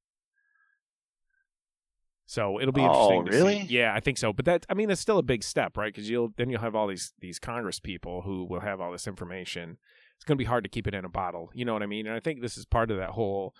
[2.27, 3.31] So it'll be Oh, interesting.
[3.31, 3.37] see.
[3.37, 3.65] really?
[3.69, 4.33] Yeah, I think so.
[4.33, 4.65] But that.
[4.69, 5.93] I mean, that's still a big step, right?
[5.93, 9.07] Because you'll then you'll have all these these Congress people who will have all this
[9.07, 9.77] information.
[10.17, 11.49] It's going to be hard to keep it in a bottle.
[11.53, 12.07] You know what I mean?
[12.07, 13.53] And I think this is part of that whole.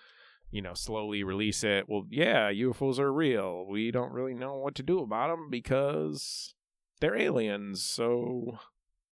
[0.52, 1.86] You know, slowly release it.
[1.90, 3.66] Well, yeah, UFOs are real.
[3.68, 6.54] We don't really know what to do about them because
[7.02, 7.84] they're aliens.
[7.84, 8.60] So,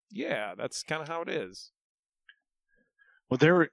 [0.10, 1.72] yeah, that's kind of how it is.
[3.30, 3.72] Well, there were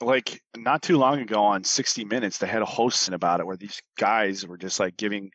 [0.00, 3.56] like not too long ago on 60 Minutes, they had a hosting about it where
[3.56, 5.30] these guys were just like giving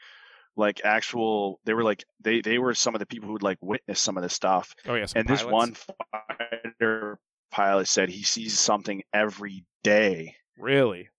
[0.56, 1.60] like actual.
[1.66, 4.18] They were like they they were some of the people who would like witness some
[4.18, 4.74] of this stuff.
[4.88, 7.20] Oh yes, and this one fighter
[7.54, 10.36] pilot said he sees something every day.
[10.58, 11.10] really.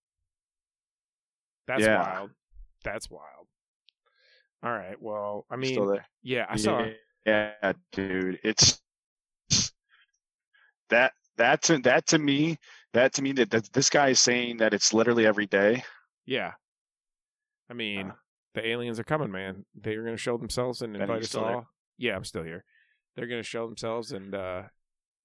[1.67, 2.01] That's Yeah.
[2.01, 2.31] wild.
[2.83, 3.47] That's wild.
[4.63, 4.99] All right.
[5.01, 6.87] Well, I mean, yeah, I saw.
[7.25, 8.79] Yeah, dude, it's
[10.89, 12.57] that that to that to me
[12.93, 15.83] that to me that, that this guy is saying that it's literally every day.
[16.25, 16.53] Yeah.
[17.69, 18.15] I mean, Uh.
[18.53, 19.65] the aliens are coming, man.
[19.75, 21.45] They're going to show themselves and invite us all.
[21.47, 21.67] there?
[21.97, 22.63] Yeah, I'm still here.
[23.15, 24.63] They're going to show themselves and uh,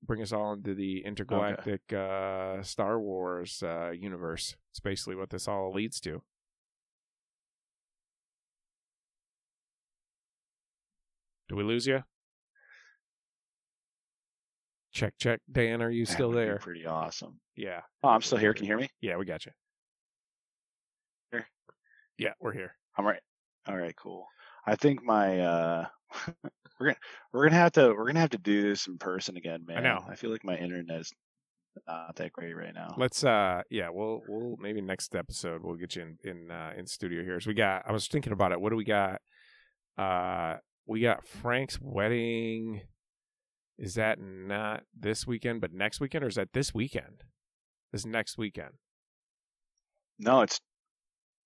[0.02, 4.56] bring us all into the intergalactic uh, Star Wars uh, universe.
[4.72, 6.22] It's basically what this all leads to.
[11.48, 12.02] Do we lose you?
[14.92, 15.40] Check, check.
[15.50, 16.58] Dan, are you That still there?
[16.58, 17.40] Pretty awesome.
[17.56, 17.80] Yeah.
[18.02, 18.54] Oh, I'm still here.
[18.54, 18.88] Can you hear me?
[19.00, 19.52] Yeah, we got you.
[21.30, 21.46] Here?
[22.18, 22.76] Yeah, we're here.
[22.96, 23.20] I'm right.
[23.68, 24.26] All right, cool.
[24.66, 25.86] I think my uh
[26.81, 26.96] we're gonna
[27.33, 29.79] we're gonna have to we're gonna have to do this in person again, man.
[29.79, 30.05] I know.
[30.09, 31.12] I feel like my internet is
[31.87, 32.94] not that great right now.
[32.96, 36.87] Let's uh yeah, we'll we'll maybe next episode we'll get you in in uh, in
[36.87, 37.40] studio here.
[37.40, 38.61] So we got I was thinking about it.
[38.61, 39.20] What do we got?
[39.96, 42.83] Uh we got Frank's wedding.
[43.79, 47.25] Is that not this weekend but next weekend or is that this weekend?
[47.92, 48.75] This next weekend.
[50.18, 50.61] No, it's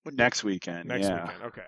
[0.05, 0.89] next weekend.
[0.89, 1.23] Next yeah.
[1.23, 1.43] weekend.
[1.45, 1.67] Okay.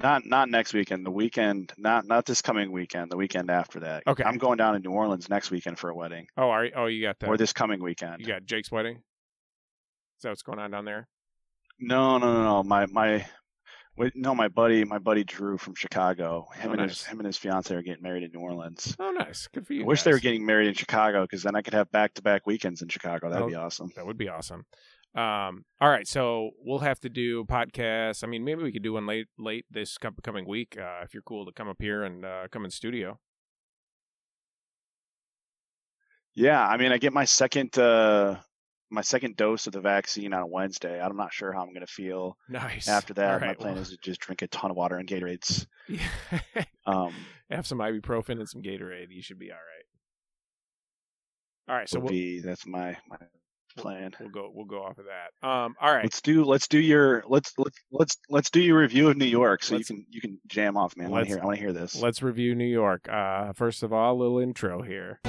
[0.00, 1.06] Not not next weekend.
[1.06, 3.12] The weekend, not not this coming weekend.
[3.12, 4.02] The weekend after that.
[4.06, 4.24] Okay.
[4.24, 6.86] I'm going down to New Orleans next weekend for a wedding, Oh, are you, oh
[6.86, 7.28] you got that.
[7.28, 8.20] or this coming weekend.
[8.20, 8.96] you got Jake's wedding?
[8.96, 11.06] Is that what's going on down there?
[11.78, 12.62] No, no, no, no.
[12.64, 13.24] My my,
[13.96, 16.48] wait, no, my buddy, my buddy Drew from Chicago.
[16.50, 16.90] Oh, him Oh, and nice.
[16.98, 18.96] his him and his fiance are getting married in New Orleans.
[18.98, 19.46] Oh nice.
[19.46, 19.84] Good for you.
[19.84, 22.22] I wish they were getting married in Chicago because then I could have back to
[22.22, 23.30] back weekends in Chicago.
[23.30, 23.90] That'd Oh, be awesome.
[23.94, 24.66] That would be awesome.
[25.14, 28.24] Um, all right, so we'll have to do podcasts.
[28.24, 31.22] I mean, maybe we could do one late, late this coming week uh, if you're
[31.22, 33.20] cool to come up here and uh, come in studio.
[36.34, 38.36] Yeah, I mean, I get my second uh
[38.90, 41.00] my second dose of the vaccine on Wednesday.
[41.00, 42.86] I'm not sure how I'm going to feel Nice.
[42.86, 43.42] after that.
[43.42, 45.66] All my plan well, is to just drink a ton of water and Gatorades.
[45.88, 46.00] yeah.
[46.86, 47.12] Um,
[47.50, 49.06] have some ibuprofen and some Gatorade.
[49.10, 49.84] You should be all right.
[51.66, 53.16] All right, so we'll, be that's my my
[53.76, 54.12] plan.
[54.20, 55.46] we'll go we'll go off of that.
[55.48, 59.08] Um, all right, Let's do let's do your let's let's let's let's do your review
[59.08, 61.08] of New York so Let's- you can you can jam off, man.
[61.08, 62.00] I want to hear I want to hear this.
[62.00, 63.08] let's review New York.
[63.08, 65.20] Uh, first of all, a little intro here.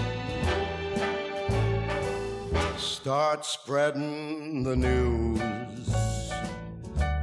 [2.78, 5.40] Start spreading the news.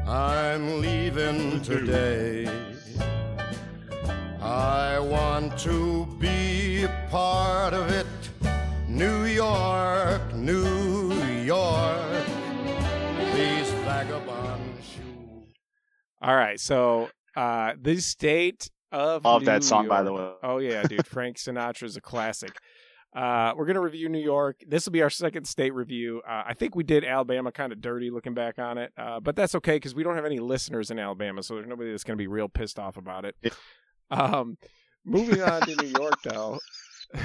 [0.06, 2.46] I'm leaving today.
[4.40, 8.06] I want to be a part of it.
[8.88, 11.01] New York, New
[11.52, 12.26] York.
[13.34, 15.54] These vagabond shoes.
[16.22, 20.32] All right, so uh, the state of Love New that song, by the way.
[20.42, 22.56] Oh yeah, dude, Frank Sinatra's a classic.
[23.14, 24.62] Uh, we're gonna review New York.
[24.66, 26.22] This will be our second state review.
[26.26, 29.36] Uh, I think we did Alabama kind of dirty looking back on it, uh, but
[29.36, 32.16] that's okay because we don't have any listeners in Alabama, so there's nobody that's gonna
[32.16, 33.36] be real pissed off about it.
[34.10, 34.56] Um,
[35.04, 36.58] moving on to New York, though.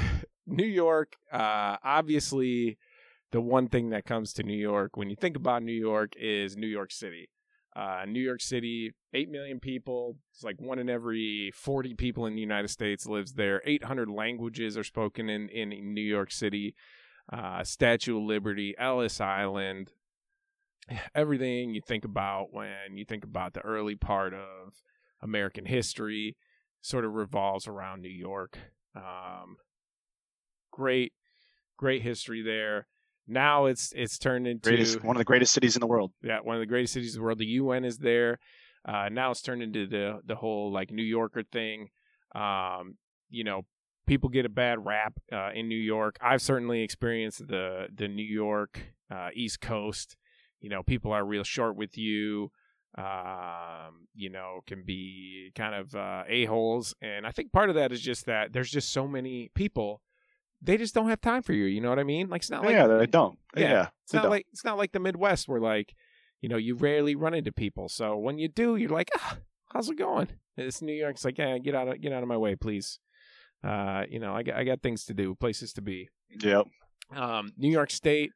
[0.45, 2.77] New York, uh, obviously,
[3.31, 6.55] the one thing that comes to New York when you think about New York is
[6.55, 7.29] New York City.
[7.75, 10.17] Uh, New York City, 8 million people.
[10.33, 13.61] It's like one in every 40 people in the United States lives there.
[13.65, 16.73] 800 languages are spoken in, in New York City.
[17.31, 19.91] Uh, Statue of Liberty, Ellis Island,
[21.15, 24.81] everything you think about when you think about the early part of
[25.21, 26.35] American history
[26.81, 28.57] sort of revolves around New York.
[28.95, 29.57] Um,
[30.71, 31.13] great,
[31.77, 32.87] great history there.
[33.27, 36.11] Now it's it's turned into Greatest, one of the greatest cities in the world.
[36.23, 37.39] yeah, one of the greatest cities in the world.
[37.39, 38.39] The UN is there.
[38.87, 41.89] Uh, now it's turned into the the whole like New Yorker thing.
[42.33, 42.95] Um,
[43.29, 43.63] you know,
[44.05, 46.17] people get a bad rap uh, in New York.
[46.21, 48.79] I've certainly experienced the the New York
[49.11, 50.15] uh, East Coast.
[50.61, 52.51] You know, people are real short with you.
[52.97, 57.75] Um, you know, can be kind of uh, a holes, and I think part of
[57.75, 60.01] that is just that there's just so many people.
[60.61, 61.65] They just don't have time for you.
[61.65, 62.29] You know what I mean?
[62.29, 63.37] Like it's not like yeah, they don't.
[63.55, 64.31] Yeah, Yeah, it's not don't.
[64.31, 65.93] like it's not like the Midwest where like,
[66.41, 67.89] you know, you rarely run into people.
[67.89, 69.37] So when you do, you're like, ah,
[69.71, 70.29] how's it going?
[70.55, 71.15] It's New York.
[71.15, 72.99] It's like, yeah, get out of get out of my way, please.
[73.63, 76.09] Uh, you know, I got I got things to do, places to be.
[76.41, 76.65] Yep.
[77.15, 78.31] Um, New York State,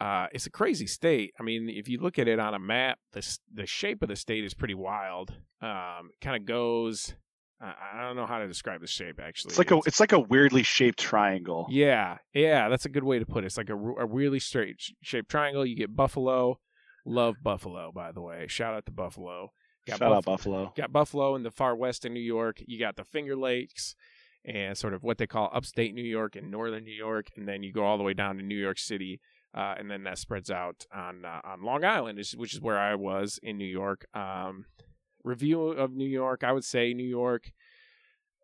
[0.00, 1.34] uh, it's a crazy state.
[1.38, 4.16] I mean, if you look at it on a map, the the shape of the
[4.16, 5.34] state is pretty wild.
[5.60, 7.14] Um, kind of goes.
[7.60, 9.50] I don't know how to describe the shape actually.
[9.50, 11.66] It's like a it's like a weirdly shaped triangle.
[11.70, 13.48] Yeah, yeah, that's a good way to put it.
[13.48, 15.66] It's like a, a really straight shaped triangle.
[15.66, 16.58] You get Buffalo.
[17.04, 18.46] Love Buffalo, by the way.
[18.48, 19.52] Shout out to Buffalo.
[19.86, 20.72] Got Shout out Buffalo.
[20.76, 22.62] Got Buffalo in the far west of New York.
[22.66, 23.94] You got the Finger Lakes
[24.44, 27.62] and sort of what they call upstate New York and northern New York, and then
[27.62, 29.20] you go all the way down to New York City,
[29.54, 32.94] uh, and then that spreads out on uh, on Long Island, which is where I
[32.94, 34.06] was in New York.
[34.14, 34.64] Um,
[35.24, 37.52] review of New York, I would say New York.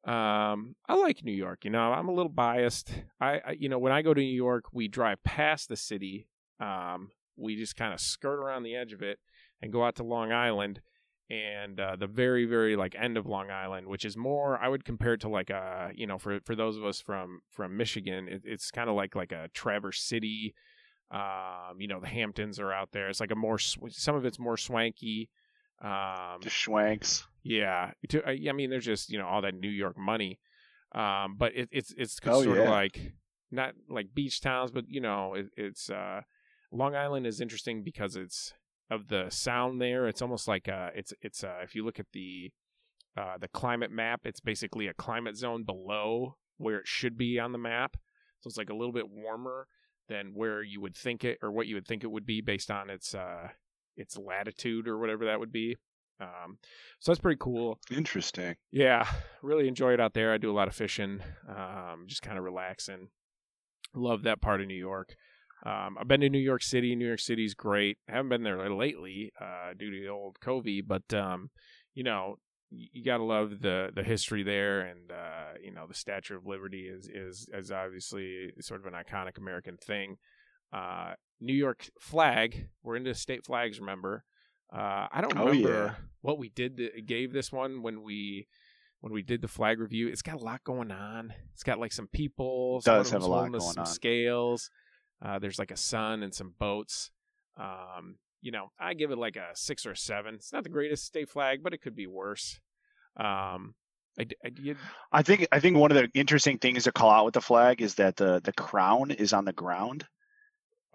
[0.04, 1.64] Um, I like New York.
[1.64, 2.92] You know, I'm a little biased.
[3.20, 6.28] I, I you know, when I go to New York, we drive past the city.
[6.60, 9.18] Um, we just kind of skirt around the edge of it
[9.60, 10.80] and go out to Long Island
[11.28, 14.84] and uh, the very very like end of Long Island, which is more I would
[14.84, 18.28] compare it to like a you know for for those of us from from Michigan,
[18.28, 20.54] it, it's kind of like like a Traverse City.
[21.10, 23.08] Um, you know the Hamptons are out there.
[23.08, 25.30] It's like a more some of it's more swanky.
[25.82, 27.24] Um, The Schwanks.
[27.42, 30.38] yeah, to, I I mean, there's just you know all that New York money,
[30.92, 33.12] um, but it, it's it's Oh, sort of like
[33.50, 36.22] not like beach towns, but you know it, it's uh,
[36.72, 38.52] Long Island is interesting because it's
[38.90, 40.06] of the sound there.
[40.08, 42.52] It's almost like uh, it's it's uh, if you look at the
[43.16, 47.52] uh, the climate map, it's basically a climate zone below where it should be on
[47.52, 47.96] the map,
[48.40, 49.68] so it's like a little bit warmer
[50.08, 52.70] than where you would think it or what you would think it would be based
[52.70, 53.48] on its uh,
[53.96, 55.76] its latitude or whatever that would be.
[56.20, 56.58] Um,
[57.00, 57.78] so that's pretty cool.
[57.90, 58.56] Interesting.
[58.70, 59.06] Yeah,
[59.42, 60.32] really enjoy it out there.
[60.32, 63.08] I do a lot of fishing, um, just kind of relaxing.
[63.94, 65.14] Love that part of New York.
[65.64, 66.94] Um, I've been to New York City.
[66.94, 67.98] New York City's great.
[68.08, 71.50] I haven't been there lately uh, due to the old COVID, but um,
[71.94, 72.36] you know,
[72.70, 76.88] you gotta love the the history there, and uh, you know, the Statue of Liberty
[76.88, 80.16] is is is obviously sort of an iconic American thing.
[80.72, 82.68] Uh, New York flag.
[82.82, 83.78] We're into state flags.
[83.80, 84.24] Remember?
[84.72, 85.94] Uh, I don't Oh, remember yeah.
[86.22, 86.76] what we did.
[86.78, 88.48] To, gave this one when we
[89.00, 90.08] when we did the flag review.
[90.08, 91.32] It's got a lot going on.
[91.52, 92.78] It's got like some people.
[92.78, 93.86] It Some does have a lot going some on.
[93.86, 94.70] Scales.
[95.24, 97.10] Uh, there's like a sun and some boats.
[97.56, 100.34] Um, you know, I give it like a six or a seven.
[100.34, 102.58] It's not the greatest state flag, but it could be worse.
[103.16, 103.74] Um,
[104.18, 104.76] I, I did-
[105.12, 107.80] I think I think one of the interesting things to call out with the flag
[107.82, 110.06] is that the the crown is on the ground.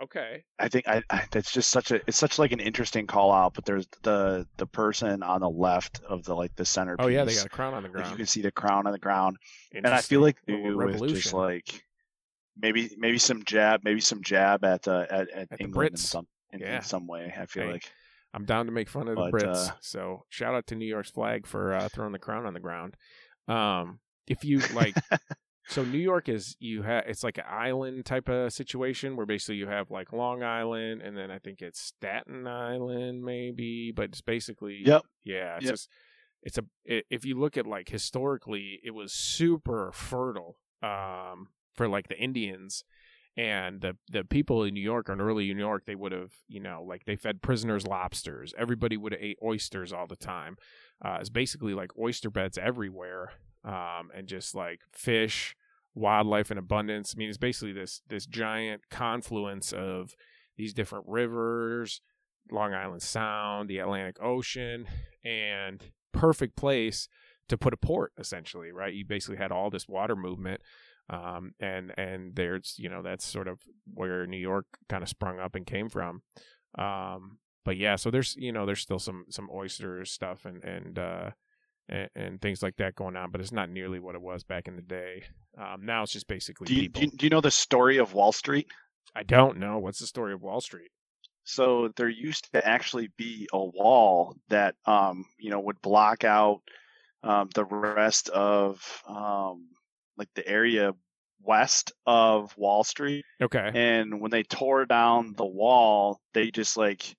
[0.04, 0.44] Okay.
[0.60, 3.54] I think I, I that's just such a it's such like an interesting call out.
[3.54, 6.96] But there's the the person on the left of the like the center.
[7.00, 8.94] Oh yeah, they got a crown on the Like, you can see the crown on
[8.94, 9.38] the ground,
[9.74, 11.84] and I feel like Little they with just like
[12.58, 16.00] maybe maybe some jab, maybe some jab at uh, at, at, the England in Brits.
[16.00, 17.34] some in, in some way.
[17.38, 17.92] I feel Hey, like
[18.34, 19.70] I'm down to make fun of the Brits.
[19.70, 22.60] uh, so shout out to New York's flag for uh, throwing the crown on the
[22.60, 22.96] ground.
[23.48, 24.96] Um, if you like,
[25.72, 29.56] So New York is you have it's like an island type of situation where basically
[29.56, 34.22] you have like Long Island and then I think it's Staten Island maybe, but it's
[34.22, 35.04] basically Yep.
[35.24, 35.74] yeah, it's Yep.
[35.74, 35.90] just
[36.44, 41.88] it's a i- if you look at like historically it was super fertile um for
[41.88, 42.84] like the Indians
[43.38, 46.34] and the the people in New York or in early New York they would have
[46.50, 50.58] you know like they fed prisoners lobsters everybody would have ate oysters all the time
[51.06, 53.32] uh, it's basically like oyster beds everywhere
[53.64, 55.56] um, and just like fish
[55.94, 60.16] wildlife in abundance I mean it's basically this this giant confluence of
[60.58, 62.02] these different rivers
[62.52, 64.88] Long Island Sound the Atlantic Ocean
[65.24, 67.08] and perfect place
[67.50, 70.62] to put a port essentially right you basically had all this water movement
[71.12, 73.60] um, and and there's you know that's sort of
[73.94, 76.22] where New York kind of sprung up and came from.
[76.78, 80.98] Um, but yeah, so there's you know there's still some some oyster stuff and and
[80.98, 81.32] uh,
[81.90, 84.68] and, and things like that going on, but it's not nearly what it was back
[84.68, 85.24] in the day.
[85.58, 88.14] Um, now it's just basically Do you, do you do you know the story of
[88.14, 88.68] Wall Street?
[89.16, 90.92] I don't know what's the story of Wall Street.
[91.44, 96.62] So there used to actually be a wall that um, you know would block out
[97.24, 99.68] um, the rest of um,
[100.18, 100.94] like the area
[101.44, 103.26] west of Wall Street.
[103.42, 107.16] Okay, And when they tore down the wall, they just like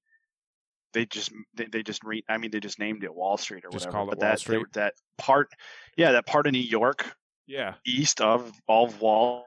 [0.94, 3.70] they just they, they just re I mean they just named it Wall Street or
[3.70, 4.06] Just whatever.
[4.10, 4.66] but Wall that Street?
[4.74, 5.48] that part,
[5.96, 7.04] yeah, that part of New York
[7.52, 9.46] yeah, east of all of Wall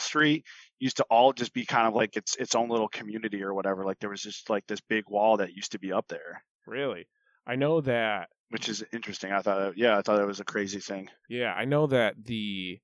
[0.00, 0.44] Street
[0.80, 3.84] used to all just be kind of like its its own little community or whatever.
[3.84, 7.06] Like there was just like this big wall that used to be up there, really.
[7.46, 9.32] I know that which is interesting.
[9.32, 11.08] I thought, yeah, I thought it was a crazy thing.
[11.28, 12.80] Yeah, I know that the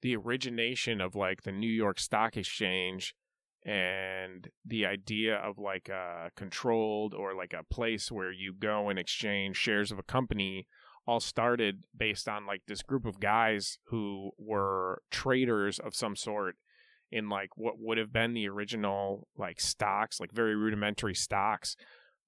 [0.00, 3.14] the origination of like the New York Stock Exchange
[3.66, 8.98] and the idea of like a controlled or like a place where you go and
[8.98, 10.66] exchange shares of a company
[11.06, 16.56] all started based on like this group of guys who were traders of some sort
[17.12, 21.76] in like what would have been the original like stocks, like very rudimentary stocks.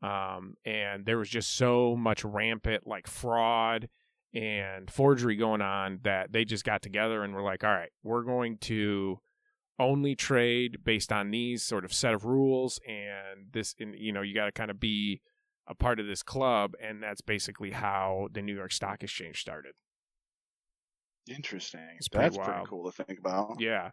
[0.03, 3.89] Um, and there was just so much rampant like fraud
[4.33, 8.22] and forgery going on that they just got together and were like, all right, we're
[8.22, 9.18] going to
[9.81, 14.22] only trade based on these sort of set of rules and this and you know
[14.22, 15.20] you got to kind of be
[15.69, 19.73] a part of this club and that's basically how the New York Stock Exchange started.
[21.29, 21.81] Interesting.
[21.97, 23.57] It's pretty That's pretty cool to think about.
[23.61, 23.91] Yeah.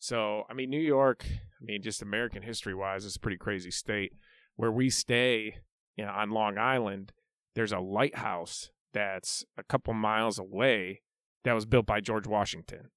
[0.00, 3.70] So, I mean, New York, I mean, just American history wise, is a pretty crazy
[3.70, 4.12] state.
[4.56, 5.56] Where we stay
[5.96, 7.12] you know, on Long Island,
[7.54, 11.02] there's a lighthouse that's a couple miles away
[11.44, 12.90] that was built by George Washington.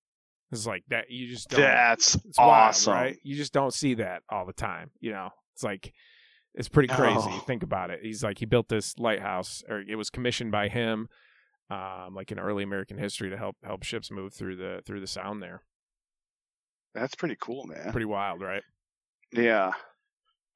[0.51, 1.09] It's like that.
[1.09, 1.59] You just don't.
[1.59, 2.93] That's it's wild, awesome.
[2.93, 3.17] right?
[3.23, 4.91] You just don't see that all the time.
[5.01, 5.93] You know, it's like
[6.57, 7.29] it's pretty crazy.
[7.29, 7.39] No.
[7.45, 7.99] Think about it.
[8.01, 11.07] He's like he built this lighthouse, or it was commissioned by him,
[11.69, 15.07] um, like in early American history to help help ships move through the through the
[15.07, 15.61] Sound there.
[16.95, 17.91] That's pretty cool, man.
[17.91, 18.63] Pretty wild, right?
[19.31, 19.71] yeah.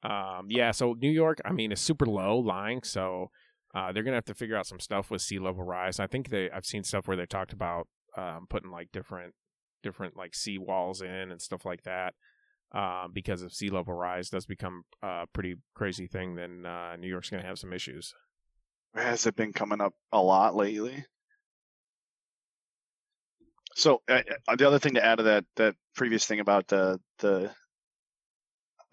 [0.02, 0.72] Um, yeah.
[0.72, 3.30] So New York, I mean, is super low lying, so
[3.72, 6.00] uh, they're gonna have to figure out some stuff with sea level rise.
[6.00, 7.86] I think they I've seen stuff where they talked about
[8.16, 9.34] um, putting like different
[9.84, 12.14] different like sea walls in and stuff like that.
[12.74, 17.08] Um, because if sea level rise does become a pretty crazy thing, then uh, New
[17.08, 18.14] York's gonna have some issues.
[18.94, 21.04] Has it been coming up a lot lately?
[23.74, 27.00] So uh, uh, the other thing to add to that that previous thing about the
[27.18, 27.50] the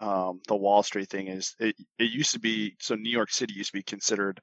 [0.00, 3.52] um, the Wall Street thing is it it used to be so New York City
[3.54, 4.40] used to be considered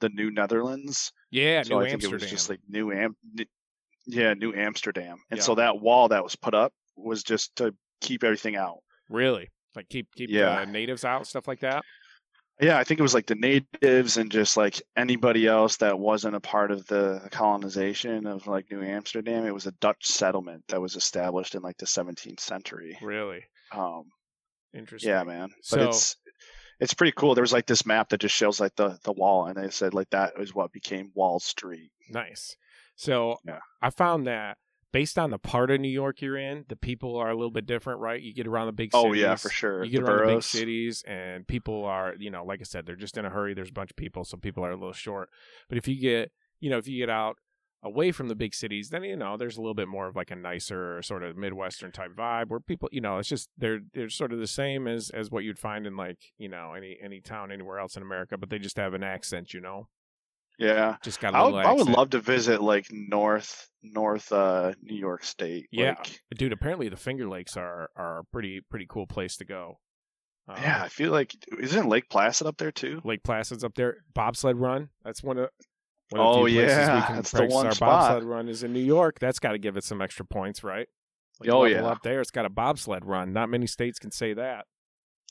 [0.00, 1.12] the New Netherlands.
[1.30, 2.18] Yeah, so New I think Amsterdam.
[2.18, 3.46] it was just like New Am, N-
[4.06, 5.44] yeah, New Amsterdam, and Yeah.
[5.44, 8.78] so that wall that was put up was just to keep everything out.
[9.08, 10.64] really like keep keep Yeah.
[10.64, 11.82] the natives out, stuff like that.
[12.60, 16.36] Yeah, I think it was like the natives and just like anybody else that wasn't
[16.36, 19.46] a part of the colonization of like New Amsterdam.
[19.46, 22.96] It was a Dutch settlement that was established in like the 17th century.
[23.02, 23.42] Really
[23.72, 24.04] Um,
[24.74, 25.10] interesting.
[25.10, 25.48] yeah, man.
[25.70, 26.16] But So- it's
[26.80, 27.34] it's pretty cool.
[27.34, 29.94] There was like this map that just shows like the the wall, and they said
[29.94, 31.90] like that is what became Wall Street.
[32.10, 32.56] Nice.
[32.96, 33.60] So Yeah.
[33.80, 34.58] I found that
[34.92, 37.66] based on the part of New York you're in, the people are a little bit
[37.66, 38.20] different, right?
[38.20, 39.06] You get around the big cities.
[39.06, 39.84] Oh yeah, for sure.
[39.84, 42.86] You get the around the big cities, and people are, you know, like I said,
[42.86, 43.54] they're just in a hurry.
[43.54, 45.30] There's a bunch of people, so people are a little short.
[45.68, 46.30] But if you get,
[46.60, 47.36] you know, if you get out
[47.82, 50.30] away from the big cities, then you know there's a little bit more of like
[50.30, 54.08] a nicer sort of midwestern type vibe where people, you know, it's just they're they're
[54.08, 57.20] sort of the same as as what you'd find in like you know any any
[57.20, 59.88] town anywhere else in America, but they just have an accent, you know,
[60.58, 60.96] Yeah.
[61.02, 61.54] just got I would.
[61.66, 65.66] I would love to visit like North North uh New York State.
[65.72, 65.94] Yeah.
[65.98, 69.78] Like, dude apparently the finger lakes are are a pretty pretty cool place to go
[70.48, 73.00] Um, yeah, I feel like isn't Lake Placid up there too?
[73.04, 75.48] lake placid's up there bobsled run that's one of
[76.10, 78.10] One of Oh, yeah, we can that's the one our spot.
[78.10, 79.18] bobsled run is in New York.
[79.18, 80.86] That's got to give it some extra points, right?
[81.40, 81.82] Like Oh, yeah.
[81.84, 83.32] up there, it's got a bobsled run.
[83.32, 84.66] Not many states can say that.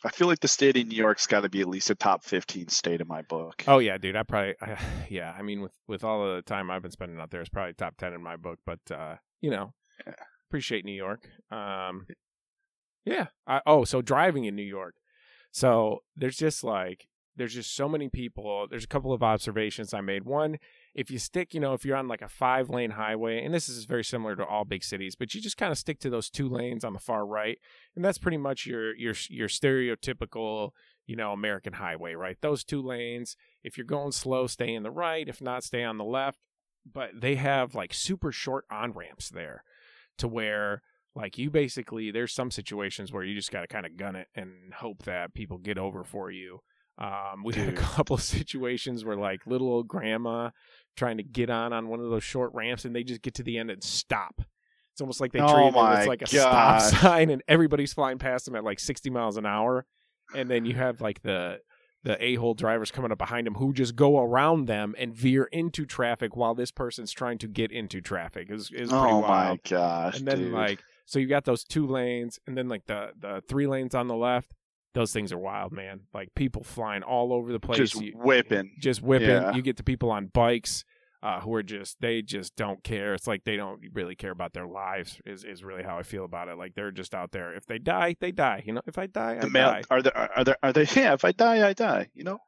[0.03, 2.23] I feel like the state of New York's got to be at least a top
[2.23, 3.63] 15 state in my book.
[3.67, 4.15] Oh yeah, dude.
[4.15, 4.77] I probably, I,
[5.09, 5.33] yeah.
[5.37, 7.97] I mean, with with all the time I've been spending out there, it's probably top
[7.97, 8.59] ten in my book.
[8.65, 9.73] But uh, you know,
[10.05, 10.13] Yeah.
[10.49, 11.27] appreciate New York.
[11.51, 12.07] Um,
[13.05, 13.27] yeah.
[13.47, 14.95] I, oh, so driving in New York.
[15.51, 18.67] So there's just like there's just so many people.
[18.69, 20.23] There's a couple of observations I made.
[20.25, 20.57] One,
[20.93, 23.69] if you stick, you know, if you're on like a five lane highway, and this
[23.69, 26.29] is very similar to all big cities, but you just kind of stick to those
[26.29, 27.57] two lanes on the far right,
[27.95, 30.71] and that's pretty much your your your stereotypical,
[31.05, 32.37] you know, American highway, right?
[32.41, 33.35] Those two lanes.
[33.63, 35.27] If you're going slow, stay in the right.
[35.27, 36.39] If not, stay on the left.
[36.91, 39.63] But they have like super short on ramps there,
[40.17, 40.81] to where
[41.15, 44.27] like you basically there's some situations where you just got to kind of gun it
[44.35, 46.59] and hope that people get over for you.
[46.97, 50.49] Um, we had a couple of situations where like little old grandma
[50.95, 53.43] trying to get on on one of those short ramps and they just get to
[53.43, 54.41] the end and stop.
[54.93, 56.83] It's almost like they Oh treat it as like a gosh.
[56.89, 59.85] stop sign and everybody's flying past them at like 60 miles an hour.
[60.35, 61.59] And then you have like the
[62.03, 65.85] the a-hole drivers coming up behind them who just go around them and veer into
[65.85, 68.49] traffic while this person's trying to get into traffic.
[68.49, 70.53] Is is pretty oh wild my gosh, and then dude.
[70.53, 74.07] like so you got those two lanes and then like the the three lanes on
[74.07, 74.51] the left
[74.93, 78.71] those things are wild man like people flying all over the place just You- whipping.
[78.79, 79.53] just whipping Yeah.
[79.55, 80.83] you get the people on bikes
[81.23, 84.53] uh, who are just they just don't care it's like they don't really care about
[84.53, 87.53] their lives is, is really how i feel about it like they're just out there
[87.53, 90.01] if they die they die you know if i die The i mail die are
[90.01, 92.39] there are there are they yeah, if I die, I die, you know?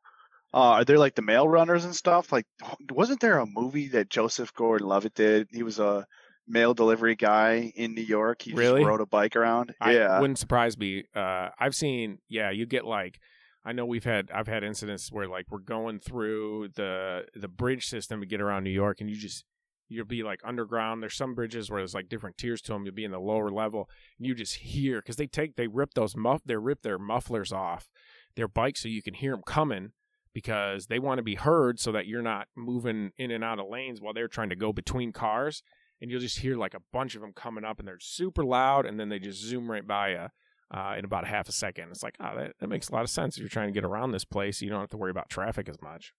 [0.55, 2.31] Uh, are there like the mail runners and stuff?
[2.31, 2.45] Like
[2.91, 5.47] wasn't there a movie that Joseph Gordon Levitt did?
[5.51, 6.05] He was a
[6.47, 8.41] mail delivery guy in New York.
[8.41, 8.81] He Really?
[8.81, 9.73] just rode a bike around.
[9.79, 10.19] I yeah.
[10.19, 11.05] wouldn't surprise me.
[11.15, 13.19] Uh, I've seen, yeah, you get like,
[13.65, 17.85] I know we've had, I've had incidents where like we're going through the the bridge
[17.87, 19.45] system to get around New York, and you just
[19.87, 21.01] you'll be like underground.
[21.01, 22.83] There's some bridges where there's like different tiers to them.
[22.83, 23.87] You'll be in the lower level,
[24.19, 27.53] and you just hear because they take they rip those muff they rip their mufflers
[27.53, 27.89] off
[28.35, 29.91] their bikes so you can hear them coming
[30.33, 33.67] because they want to be heard so that you're not moving in and out of
[33.69, 35.61] lanes while they're trying to go between cars
[36.01, 38.85] and you'll just hear like a bunch of them coming up and they're super loud
[38.85, 40.27] and then they just zoom right by you
[40.71, 41.89] uh, in about half a second.
[41.91, 43.35] It's like, oh, that, that makes a lot of sense.
[43.37, 45.69] If you're trying to get around this place, you don't have to worry about traffic
[45.69, 46.13] as much.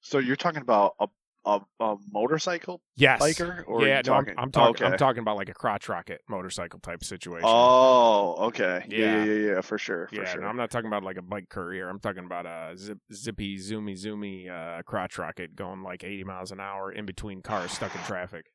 [0.00, 1.08] so you're talking about a
[1.44, 3.20] a, a motorcycle Yes.
[3.20, 4.34] biker or yeah, no, I'm- talking?
[4.38, 4.86] I'm, talking.
[4.86, 7.48] I'm talking about like a crotch rocket motorcycle type situation.
[7.50, 8.84] Oh, okay.
[8.88, 9.24] Yeah, Yeah.
[9.24, 10.40] yeah, yeah, yeah, for sure, for yeah, sure.
[10.42, 11.88] no, I'm not talking about like a bike courier.
[11.88, 16.52] I'm talking about a zip, zippy, zoomy, zoomy uh, crotch rocket going like 80 miles
[16.52, 18.46] an hour in between cars stuck in traffic.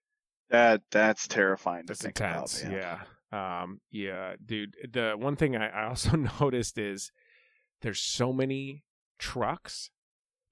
[0.50, 2.62] That that's terrifying to That's intense.
[2.64, 2.72] about.
[2.74, 3.00] yeah.
[3.30, 4.76] Um, yeah, dude.
[4.90, 7.12] The one thing I, I also noticed is
[7.82, 8.86] there's so many
[9.20, 9.90] trucks,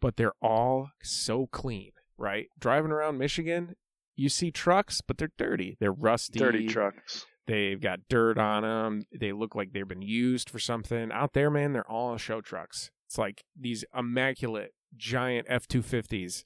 [0.02, 2.48] but they're all so clean, right?
[2.60, 3.76] Driving around Michigan,
[4.16, 5.78] you see trucks, but they're dirty.
[5.80, 6.40] They're rusty.
[6.40, 7.26] Dirty trucks.
[7.48, 9.06] They've got dirt on them.
[9.18, 11.12] They look like they've been used for something.
[11.12, 12.90] Out there, man, they're all show trucks.
[13.08, 16.44] It's like these immaculate giant F 250s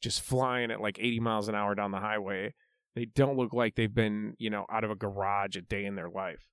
[0.00, 2.54] just flying at like 80 miles an hour down the highway.
[2.94, 5.96] They don't look like they've been, you know, out of a garage a day in
[5.96, 6.46] their life.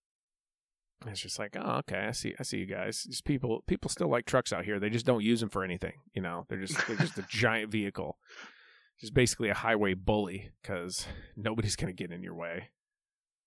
[1.02, 3.04] And It's just like, oh, okay, I see, I see you guys.
[3.06, 4.80] These people, people still like trucks out here.
[4.80, 5.94] They just don't use them for anything.
[6.14, 8.18] You know, they're just, they're just a giant vehicle,
[9.00, 12.70] just basically a highway bully because nobody's gonna get in your way.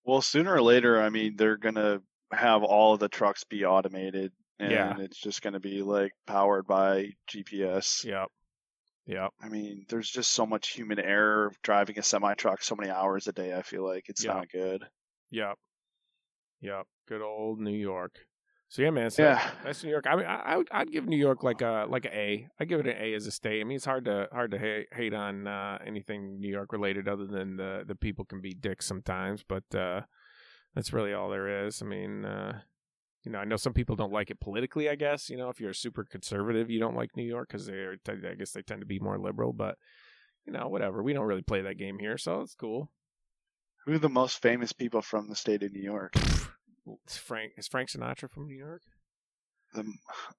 [0.04, 2.00] Well, sooner or later, I mean, they're gonna
[2.32, 4.98] have all of the trucks be automated, and Yeah.
[4.98, 8.04] it's just gonna be like powered by GPS.
[8.04, 8.28] Yep.
[9.06, 9.30] Yep.
[9.40, 13.26] I mean, there's just so much human error driving a semi truck so many hours
[13.26, 13.54] a day.
[13.54, 14.34] I feel like it's Yeah.
[14.34, 14.84] not good.
[15.30, 15.54] Yep.
[16.60, 16.86] Yep.
[17.06, 18.12] Good old New York.
[18.70, 19.10] So yeah, man.
[19.10, 19.50] So Yeah.
[19.64, 20.04] that's New York.
[20.06, 22.48] I mean, I, would, I'd give New York like a like an A.
[22.60, 23.60] I give it an A as a state.
[23.60, 27.08] I mean, it's hard to hard to hate, hate on uh, anything New York related,
[27.08, 29.42] other than the the people can be dicks sometimes.
[29.42, 30.02] But uh,
[30.74, 31.80] that's really all there is.
[31.80, 32.60] I mean, uh,
[33.24, 34.90] you know, I know some people don't like it politically.
[34.90, 37.64] I guess you know, if you're a super conservative, you don't like New York because
[37.66, 37.96] they're.
[38.06, 39.54] I guess they tend to be more liberal.
[39.54, 39.76] But
[40.46, 41.02] you know, whatever.
[41.02, 42.90] We don't really play that game here, so it's cool.
[43.86, 46.12] Who are the most famous people from the state of New York?
[47.08, 48.82] Is Frank is Frank Sinatra from New York?
[49.74, 49.84] The,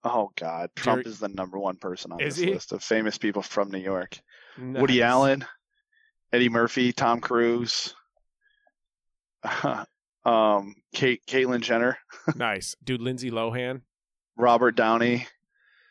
[0.03, 2.53] oh God, Trump Jerry- is the number one person on Is this he?
[2.53, 4.19] list of famous people from New York.
[4.59, 5.45] Woody Allen,
[6.33, 7.93] Eddie Murphy, Tom Cruise,
[10.25, 11.97] um, Kate, Caitlyn Jenner,
[12.35, 13.01] nice, dude.
[13.01, 13.81] Lindsay Lohan,
[14.37, 15.27] Robert Downey,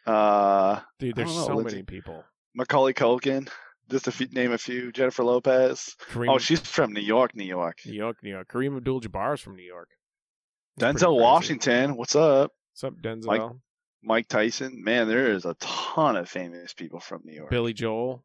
[0.07, 1.17] uh, dude.
[1.17, 2.25] There's know, so Lindsay- many people.
[2.55, 3.49] Macaulay Culkin.
[3.91, 5.97] Just to f- name a few, Jennifer Lopez.
[6.11, 7.79] Kareem, Oh, she's from New York, New York.
[7.87, 8.47] New York, New York.
[8.49, 9.89] Kareem Abdul-Jabbar is from New York.
[10.83, 11.21] It's pretty Denzel.
[11.21, 12.53] Washington, what's up?
[12.73, 13.27] What's up, Denzel?
[13.27, 13.57] Mike-
[14.03, 14.83] Mike Tyson.
[14.83, 17.51] Man, there is a ton of famous people from New York.
[17.51, 18.25] Billy Joel.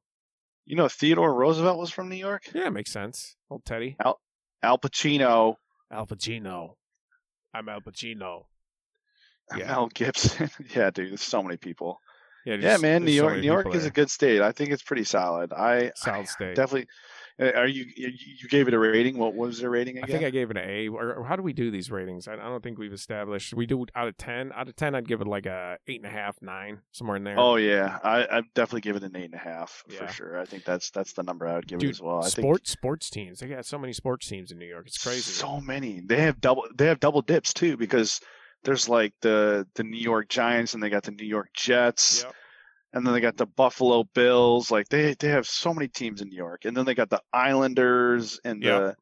[0.66, 2.44] You know, Theodore Roosevelt was from New York.
[2.54, 3.36] Yeah, makes sense.
[3.50, 3.98] Old Teddy.
[4.64, 5.56] Al Pacino,
[5.92, 6.76] Al Pacino.
[7.54, 8.46] I'm Al Pacino.
[9.58, 9.68] Yeah.
[9.68, 10.50] Mel Gibson.
[10.76, 12.00] yeah, dude, there's so many people.
[12.46, 13.38] Yeah, yeah, man, New there's so York.
[13.40, 14.42] New York people is a good state.
[14.42, 15.54] I think it's pretty solid.
[15.54, 16.56] I solid state.
[16.56, 16.88] definitely.
[17.40, 19.18] Uh, Are you you gave it a rating?
[19.18, 20.88] What was the rating I think I gave it an A.
[20.88, 22.28] Or, or how do we do these ratings?
[22.28, 23.54] I, I don't think we've established.
[23.54, 24.52] We do out of ten.
[24.54, 27.24] Out of ten, I'd give it like a eight and a half, nine, somewhere in
[27.24, 27.40] there.
[27.40, 30.06] Oh yeah, I I definitely give it an eight and a half Yeah.
[30.06, 30.40] for sure.
[30.40, 32.24] I think that's that's the number I would give Dude, it as well.
[32.24, 33.40] I sports sports teams.
[33.40, 34.86] They got so many sports teams in New York.
[34.88, 35.22] It's crazy.
[35.22, 36.02] So many.
[36.06, 36.66] They have double.
[36.76, 38.20] They have double dips too because
[38.64, 42.36] there's like the the New York Giants and they got the New York Jets Yep.
[42.94, 44.70] And then they got the Buffalo Bills.
[44.72, 47.22] Like they they have so many teams in New York and then they got the
[47.34, 48.82] Islanders and Yep.
[48.82, 48.96] the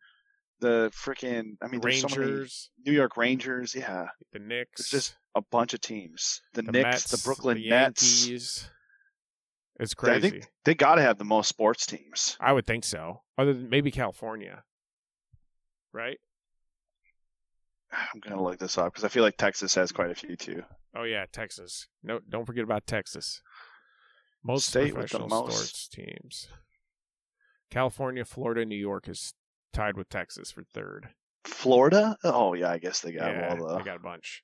[0.67, 1.57] the freaking.
[1.61, 3.73] I mean, there's so Rangers, New York Rangers.
[3.75, 6.41] Yeah, the Knicks, it's just a bunch of teams.
[6.53, 8.27] The, the Knicks, Mets, the Brooklyn the Nets.
[8.27, 8.69] Yankees.
[9.79, 10.29] It's I crazy.
[10.29, 12.37] think they got to have the most sports teams.
[12.39, 13.21] I would think so.
[13.39, 14.63] Other than maybe California,
[15.91, 16.19] right?
[17.91, 20.63] I'm gonna look this up because I feel like Texas has quite a few too.
[20.95, 21.87] Oh yeah, Texas.
[22.03, 23.41] No, don't forget about Texas.
[24.43, 25.53] Most State with the professional most.
[25.53, 26.47] sports teams.
[27.69, 29.33] California, Florida, New York is
[29.73, 31.09] tied with Texas for third.
[31.45, 32.17] Florida?
[32.23, 33.77] Oh yeah, I guess they got yeah, all the.
[33.77, 34.43] they got a bunch.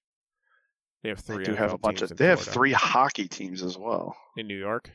[1.03, 1.43] They have they three.
[1.43, 2.15] do have a bunch of.
[2.15, 4.15] They have three hockey teams as well.
[4.35, 4.91] in New York.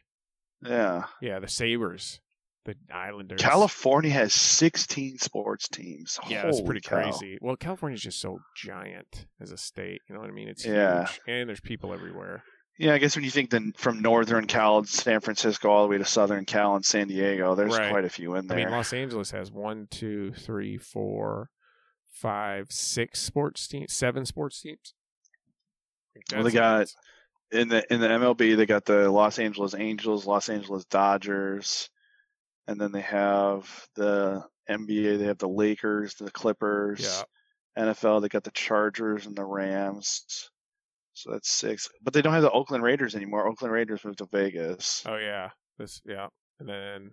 [0.64, 2.20] Yeah, Yeah, the Sabres,
[2.64, 3.40] the Islanders.
[3.40, 6.20] California has 16 sports teams.
[6.28, 7.02] Yeah, that's pretty cow.
[7.02, 7.36] crazy.
[7.40, 10.00] Well, California's just so giant as a state.
[10.08, 10.46] You know what I mean?
[10.48, 11.06] It's Yeah.
[11.06, 12.44] huge, and there's people everywhere.
[12.78, 15.98] Yeah, I guess when you think then from northern Cal, San Francisco, all the way
[15.98, 17.90] to southern Cal and San Diego, there's Right.
[17.90, 18.58] quite a few in there.
[18.58, 21.50] I mean, Los Angeles has one, two, three, four,
[22.10, 24.94] five, six sports teams, seven sports teams.
[26.32, 26.88] Well, they got-
[27.50, 31.90] in the in the MLB, they got the Los Angeles Angels, Los Angeles Dodgers,
[32.66, 35.18] and then they have the NBA.
[35.18, 37.00] They have the Lakers, the Clippers.
[37.02, 37.24] Yeah.
[37.84, 40.50] NFL, they got the Chargers and the Rams.
[41.14, 41.88] So that's six.
[42.02, 43.46] But they don't have the Oakland Raiders anymore.
[43.46, 45.02] Oakland Raiders moved to Vegas.
[45.06, 47.10] Oh yeah, this yeah, and then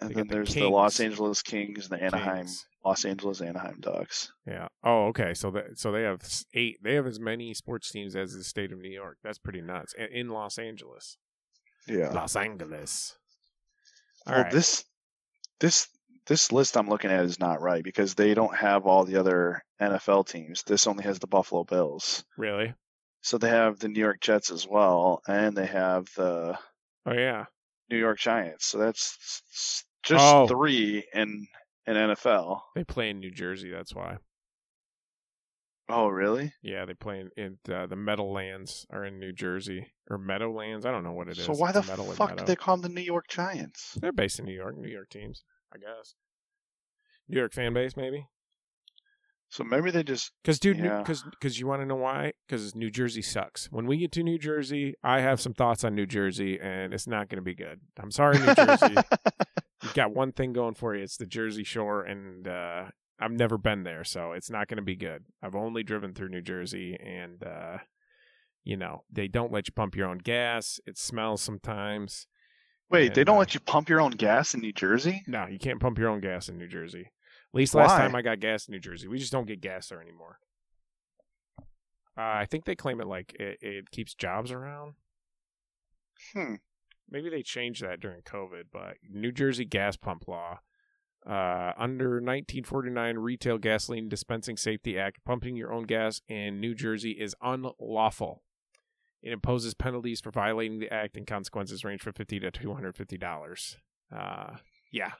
[0.00, 2.66] and then got the there's the Los Angeles Kings and the Anaheim, Kings.
[2.84, 4.32] Los Angeles Anaheim Ducks.
[4.46, 4.68] Yeah.
[4.84, 5.34] Oh, okay.
[5.34, 6.20] So that so they have
[6.54, 6.78] eight.
[6.82, 9.18] They have as many sports teams as the state of New York.
[9.22, 9.94] That's pretty nuts.
[9.94, 11.16] In, in Los Angeles.
[11.86, 12.10] Yeah.
[12.10, 13.16] Los Angeles.
[14.26, 14.52] All well, right.
[14.52, 14.84] this
[15.60, 15.88] this
[16.26, 19.62] this list I'm looking at is not right because they don't have all the other
[19.80, 20.62] NFL teams.
[20.64, 22.24] This only has the Buffalo Bills.
[22.36, 22.74] really?
[23.28, 26.58] So they have the New York Jets as well, and they have the
[27.04, 27.44] Oh yeah.
[27.90, 28.64] New York Giants.
[28.64, 30.46] So that's just Oh.
[30.48, 31.46] three in
[31.86, 32.62] in NFL.
[32.74, 33.70] They play in New Jersey.
[33.70, 34.16] That's why.
[35.90, 36.54] Oh, really?
[36.62, 40.86] Yeah, they play in, in uh, the Meadowlands are in New Jersey or Meadowlands.
[40.86, 41.44] I don't know what it is.
[41.44, 43.98] So why It's the fuck do they call them the New York Giants?
[44.00, 44.74] They're based in New York.
[44.78, 46.14] New York teams, I guess.
[47.28, 48.26] New York fan base, maybe.
[49.50, 50.98] So maybe they just Because, dude, Yeah.
[50.98, 52.32] because because you want to know why?
[52.46, 53.66] Because New Jersey sucks.
[53.72, 57.06] When we get to New Jersey, I have some thoughts on New Jersey, and it's
[57.06, 57.80] not going to be good.
[57.98, 58.94] I'm sorry, New Jersey.
[59.82, 61.02] You've got one thing going for you.
[61.02, 62.86] It's the Jersey Shore, and uh,
[63.18, 65.24] I've never been there, so it's not going to be good.
[65.42, 67.78] I've only driven through New Jersey, and uh,
[68.64, 70.78] you know they don't let you pump your own gas.
[70.86, 72.26] It smells sometimes.
[72.90, 75.22] Wait, they don't uh, let you pump your own gas in New Jersey?
[75.26, 77.12] No, you can't pump your own gas in New Jersey.
[77.54, 77.98] At least last Why?
[77.98, 80.38] time I got gas in New Jersey, we just don't get gas there anymore.
[81.58, 81.64] Uh,
[82.16, 84.94] I think they claim it like it, it keeps jobs around.
[86.34, 86.54] Hmm.
[87.08, 90.60] Maybe they changed that during COVID, but New Jersey gas pump law.
[91.26, 97.12] Uh, under 1949 Retail Gasoline Dispensing Safety Act, pumping your own gas in New Jersey
[97.12, 98.42] is unlawful.
[99.22, 102.96] It imposes penalties for violating the act, and consequences range from fifty to two hundred
[102.96, 103.76] fifty dollars.
[104.14, 104.56] Uh,
[104.92, 105.12] yeah,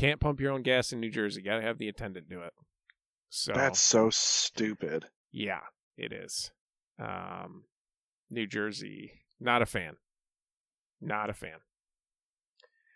[0.00, 1.42] can't pump your own gas in New Jersey.
[1.42, 2.52] Got to have the attendant do it.
[3.28, 5.06] So That's so stupid.
[5.30, 5.60] yeah,
[5.96, 6.50] it is.
[6.98, 7.64] Um,
[8.30, 9.96] New Jersey, not a fan.
[11.00, 11.58] Not a fan.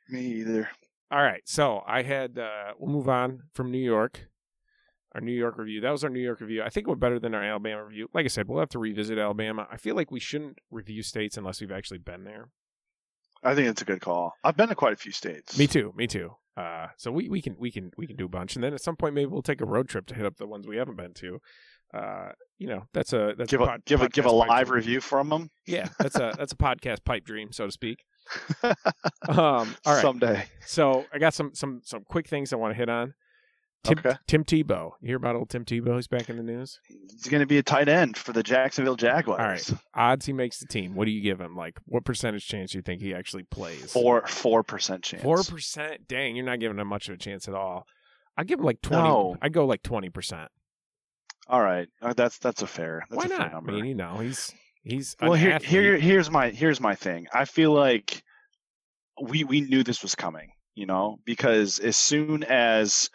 [0.09, 0.69] Me either.
[1.11, 2.39] All right, so I had.
[2.39, 4.29] Uh, we'll move on from New York.
[5.15, 5.81] Our New York review.
[5.81, 6.63] That was our New York review.
[6.63, 8.09] I think we're better than our Alabama review.
[8.13, 9.69] Like I said, we'll have to revisit Alabama.
[9.71, 12.49] I feel like we shouldn't review states unless we've actually been there.
[13.45, 14.33] I think it's a good call.
[14.43, 15.57] I've been to quite a few states.
[15.57, 15.93] Me too.
[15.97, 16.35] Me too.
[16.57, 18.81] Uh, so we, we can we can we can do a bunch, and then at
[18.81, 20.97] some point maybe we'll take a road trip to hit up the ones we haven't
[20.97, 21.41] been to.
[21.93, 24.71] Uh, you know, that's a that's Give a a pod- give a give a live
[24.71, 28.05] review from them Yeah, that's a that's a podcast pipe dream, so to speak.
[29.29, 30.01] Um, all right.
[30.03, 30.45] someday.
[30.67, 33.15] So I got some some some quick things I want to hit on.
[33.85, 34.16] Tim, Okay.
[34.26, 34.93] Tim Tebow.
[35.01, 35.95] You hear about old Tim Tebow?
[35.97, 36.80] He's back in the news.
[36.89, 39.39] He's going to be a tight end for the Jacksonville Jaguars.
[39.41, 39.72] All right.
[39.95, 40.95] Odds he makes the team.
[40.95, 41.55] What do you give him?
[41.57, 43.93] Like, what percentage chance do you think he actually plays?
[43.93, 45.22] Four four percent chance.
[45.22, 46.09] Four percent.
[46.09, 47.87] Dang, you're not giving him much of a chance at all.
[48.37, 49.09] I give him like twenty.
[49.09, 49.37] No.
[49.41, 50.51] I go like twenty percent.
[51.47, 53.05] All right, Uh, that's that's a fair.
[53.11, 53.53] That's Why a fair not?
[53.53, 53.72] number.
[53.72, 54.51] I mean, you know, he's
[54.82, 55.70] he's well, here, athlete.
[55.70, 57.26] here, here's my here's my thing.
[57.35, 58.22] I feel like
[59.22, 63.11] we we knew this was coming, you know, because as soon as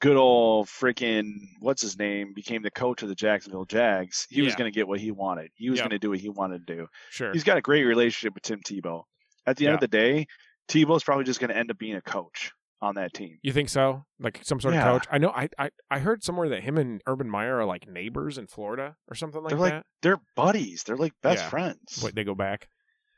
[0.00, 4.54] good old freaking what's his name became the coach of the Jacksonville Jags, he was
[4.54, 5.50] going to get what he wanted.
[5.54, 5.84] He was Yep.
[5.88, 6.86] going to do what he wanted to do.
[7.10, 7.32] Sure.
[7.32, 9.04] He's got a great relationship with Tim Tebow.
[9.46, 10.26] At the end of the day,
[10.68, 13.38] Tebow's probably just going to end up being a coach on that team.
[13.42, 14.04] You think so?
[14.20, 14.86] Like some sort Yeah.
[14.90, 15.08] of coach?
[15.10, 15.30] I know.
[15.30, 18.96] I, I I heard somewhere that him and Urban Meyer are like neighbors in Florida
[19.08, 19.86] or something like They're like that.
[20.02, 20.82] they're buddies.
[20.82, 21.48] They're like best Yeah.
[21.48, 22.02] friends.
[22.02, 22.68] What they go back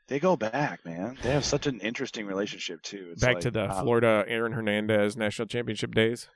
[0.07, 1.17] They go back, man.
[1.21, 3.09] They have such an interesting relationship too.
[3.11, 6.29] It's back like, to the uh, Florida Aaron Hernandez national championship days.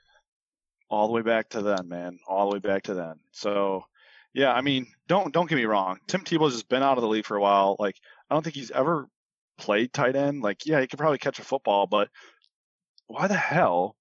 [0.94, 2.20] All the way back to then, man.
[2.28, 3.16] All the way back to then.
[3.32, 3.84] So,
[4.34, 5.98] yeah, I mean, don't don't get me wrong.
[6.08, 7.76] Tim Tebow's just been out of the league for a while.
[7.80, 7.96] Like,
[8.30, 9.08] I don't think he's ever
[9.58, 10.42] played tight end.
[10.42, 12.10] Like, yeah, he could probably catch a football, but
[13.08, 13.96] why the hell?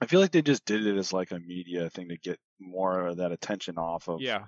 [0.00, 3.06] I feel like they just did it as like a media thing to get more
[3.06, 4.44] of that attention off of Yeah.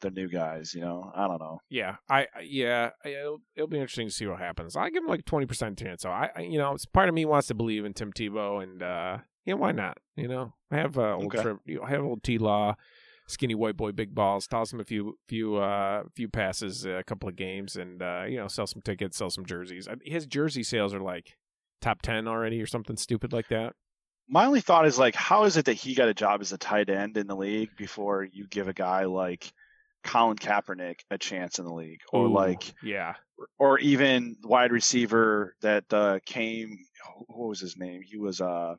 [0.00, 0.74] the new guys.
[0.74, 1.58] You know, I don't know.
[1.68, 4.76] Yeah, I yeah, it'll, it'll be interesting to see what happens.
[4.76, 6.02] I give him like twenty percent chance.
[6.02, 8.62] So I, I, you know, it's part of me wants to believe in Tim Tebow,
[8.62, 9.98] and uh, yeah, why not?
[10.16, 11.42] You know, I have uh, old Okay.
[11.42, 12.74] trip, you know, I have old T Law,
[13.28, 14.46] skinny white boy, big balls.
[14.46, 18.24] Toss him a few few uh few passes, uh, a couple of games, and uh,
[18.26, 19.86] you know, sell some tickets, sell some jerseys.
[19.86, 21.36] I- His jersey sales are like
[21.80, 23.74] top ten already, or something stupid like that.
[24.28, 26.58] My only thought is like, how is it that he got a job as a
[26.58, 29.52] tight end in the league before you give a guy like
[30.04, 33.14] Colin Kaepernick a chance in the league, or Ooh, like yeah,
[33.58, 36.78] or even wide receiver that uh, came.
[37.26, 38.00] What was his name?
[38.02, 38.76] He was uh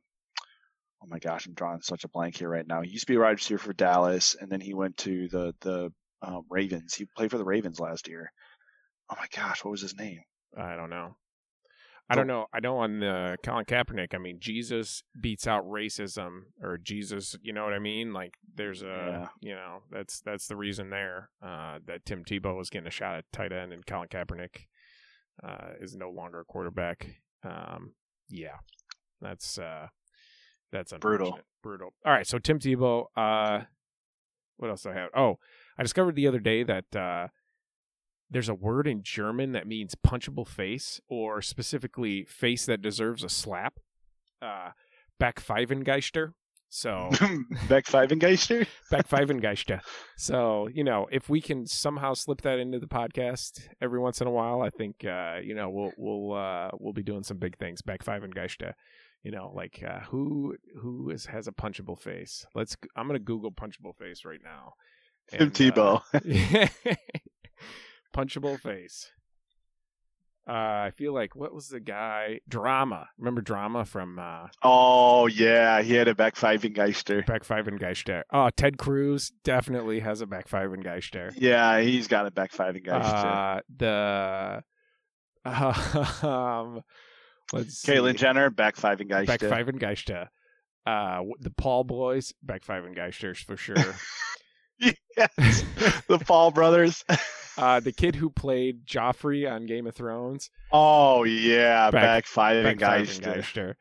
[1.03, 2.81] oh my gosh, I'm drawing such a blank here right now.
[2.81, 5.53] He used to be a wide receiver for Dallas, and then he went to the
[5.61, 5.91] the
[6.21, 6.93] um, Ravens.
[6.95, 8.31] He played for the Ravens last year.
[9.09, 10.21] Oh my gosh, what was his name?
[10.57, 11.17] I don't know.
[12.09, 12.45] I don't know.
[12.53, 14.13] I know on uh, Colin Kaepernick.
[14.13, 17.35] I mean, Jesus beats out racism, or Jesus.
[17.41, 18.13] You know what I mean?
[18.13, 19.27] Like, there's a, Yeah.
[19.41, 23.15] you know, that's that's the reason there uh, that Tim Tebow was getting a shot
[23.15, 24.67] at tight end, and Colin Kaepernick
[25.43, 27.07] uh, is no longer a quarterback.
[27.43, 27.93] Um,
[28.29, 28.57] yeah,
[29.21, 29.87] that's uh,
[30.73, 31.39] that's Brutal.
[31.61, 31.93] Brutal.
[32.05, 33.05] All right, so Tim Tebow.
[33.15, 33.61] Uh,
[34.57, 35.09] what else do I have?
[35.15, 35.37] Oh,
[35.77, 36.95] I discovered the other day that.
[36.95, 37.27] Uh,
[38.29, 43.29] there's a word in German that means punchable face, or specifically face that deserves a
[43.29, 43.75] slap.
[44.41, 44.71] Uh,
[45.21, 46.33] Backpfeifengeister.
[46.69, 47.11] So
[47.69, 48.65] Beck Fivengeister?
[48.91, 49.79] Backpfeifengeister.
[50.17, 54.27] So you know, if we can somehow slip that into the podcast every once in
[54.27, 57.57] a while, I think uh, you know we'll we'll uh, we'll be doing some big
[57.59, 57.83] things.
[57.83, 58.73] Backpfeifengeister.
[59.23, 62.45] You know, like uh, who who is has a punchable face?
[62.53, 62.75] Let's.
[62.95, 64.73] I'm gonna Google punchable face right now.
[65.29, 66.69] Tim And, uh, Tebow.
[68.13, 69.11] punchable face.
[70.45, 72.41] Uh, I feel like what was the guy?
[72.49, 73.07] Drama.
[73.17, 77.25] Remember drama from uh, oh yeah, he had a Beck Fivengeister.
[77.25, 78.23] Backpfeifengeister?
[78.29, 81.31] Oh, Ted Cruz definitely has a back fiveing geister.
[81.37, 83.61] Yeah, he's got a Beck Fivengeister.
[83.61, 84.63] Uh, the
[86.27, 86.81] um,
[87.51, 87.83] let's.
[87.83, 89.25] Caitlyn Jenner, Beck Fivengeister.
[89.25, 90.27] Backpfeifengeister.
[90.85, 93.75] Uh, the Paul boys, back five and Geisters for sure.
[94.79, 95.63] yes,
[96.07, 97.03] the Paul brothers.
[97.57, 103.21] uh, the kid who played Joffrey on Game of Thrones, Oh yeah, Beck- Beck Fivengeister.
[103.21, 103.75] Backpfeifengeister.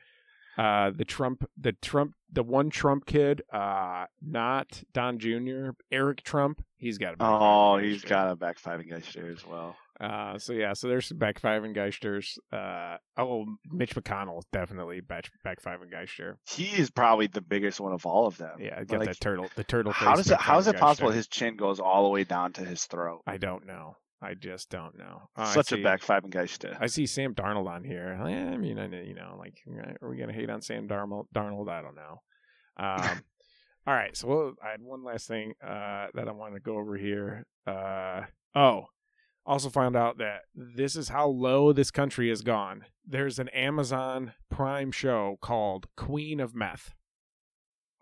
[0.59, 6.63] Uh, the Trump, the Trump, the one Trump kid, uh, not Don Jr., Eric Trump.
[6.77, 7.17] He's got a.
[7.21, 9.77] Oh, he's got a Beck Fivengeister as well.
[10.01, 12.39] Uh, so yeah, so there's some Backpfeivengeisters.
[12.53, 16.37] Uh, oh, Mitch McConnell is definitely back Backpfeifengeister.
[16.49, 18.57] He is probably the biggest one of all of them.
[18.59, 19.93] Yeah, got Like, that turtle, the turtle.
[19.93, 20.41] How does it?
[20.41, 23.21] How is it possible his chin goes all the way down to his throat?
[23.27, 23.97] I don't know.
[24.23, 25.23] I just don't know.
[25.37, 26.77] I Such a see- and Fivengeister.
[26.81, 28.17] I see Sam Darnold on here.
[28.23, 29.59] I mean, I know, you know, like,
[30.01, 31.25] are we gonna hate on Sam Darnold?
[31.35, 32.21] Darnold, I don't know.
[32.77, 33.23] Um,
[33.87, 36.79] all right, so we'll, I had one last thing uh, that I want to go
[36.79, 37.45] over here.
[37.67, 38.23] Uh,
[38.55, 38.85] oh,
[39.45, 42.85] also found out that this is how low this country has gone.
[43.07, 46.95] There's an Amazon Prime show called Queen of Meth.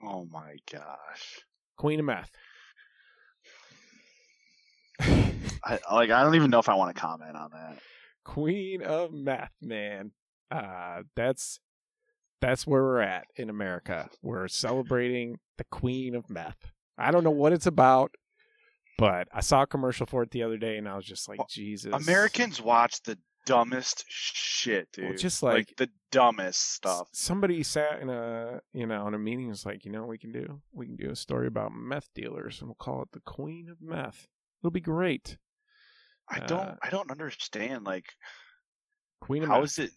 [0.03, 1.41] Oh my gosh.
[1.76, 2.30] Queen of Meth.
[5.64, 6.11] I like.
[6.11, 7.78] I don't even know if I want to comment on that.
[8.24, 10.12] Queen of Meth, man.
[10.51, 11.61] Uh, that's
[12.41, 14.09] that's where we're at in America.
[14.22, 16.70] We're celebrating the Queen of Meth.
[16.99, 18.14] I don't know what it's about,
[19.01, 21.40] but I saw a commercial for it the other day, and I was just like,
[21.48, 21.92] Jesus.
[21.92, 25.05] Americans watch the dumbest shit, dude.
[25.07, 27.09] Well, just like- the dumbest stuff.
[27.12, 30.11] Somebody sat in a you know in a meeting and was like, you know, what
[30.11, 33.12] we can do we can do a story about meth dealers and we'll call it
[33.12, 34.26] the Queen of Meth.
[34.61, 35.38] It'll be great.
[36.28, 38.07] I uh, don't I don't understand like
[39.20, 39.70] Queen of how Meth.
[39.70, 39.90] is it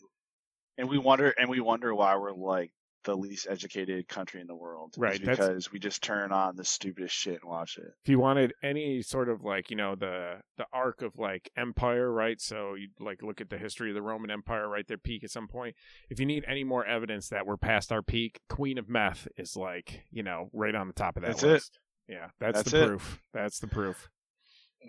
[0.77, 2.71] and we wonder and we wonder why we're like
[3.03, 4.93] the least educated country in the world.
[4.97, 7.91] Right, that's- because we just turn on the stupidest shit and watch it.
[8.03, 12.11] if you wanted any sort of like you know the the arc of like empire
[12.11, 15.23] right so you like look at the history of the roman empire right their peak
[15.23, 15.75] at some point
[16.09, 19.55] if you need any more evidence that we're past our peak queen of meth is
[19.55, 21.47] like you know right on the top of that That's it.
[21.47, 22.87] list yeah that's, That's the it.
[22.87, 24.09] proof that's the proof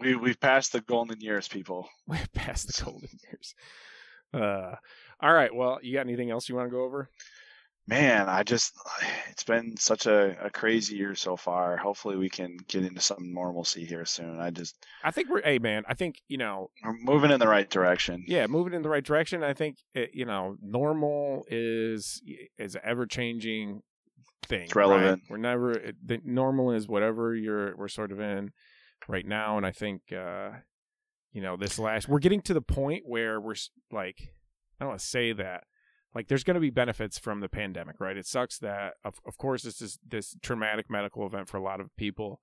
[0.01, 1.89] We we've passed the golden years, people.
[2.09, 3.55] We've passed the golden years
[4.35, 4.75] uh
[5.21, 7.09] all right well you got anything else you want to go over
[7.87, 8.73] Man, I just
[9.29, 11.77] it's been such a, a crazy year so far.
[11.77, 14.41] Hopefully we can get into some normalcy here soon.
[14.41, 17.47] I just i think we're hey man i think you know we're moving in the
[17.49, 18.25] right direction.
[18.27, 22.23] yeah moving in the right direction i think it, you know normal is
[22.57, 23.83] is ever changing
[24.47, 25.23] thing It's relevant.
[25.25, 25.31] right?
[25.31, 28.51] we're never it, the normal is whatever you're we're sort of in
[29.09, 30.51] right now and i think uh
[31.33, 33.55] you know this last we're getting to the point where we're
[33.93, 35.65] like i don't want to say that
[36.15, 38.17] like there's going to be benefits from the pandemic right?
[38.17, 41.81] It sucks that of, of course this is this traumatic medical event for a lot
[41.81, 42.41] of people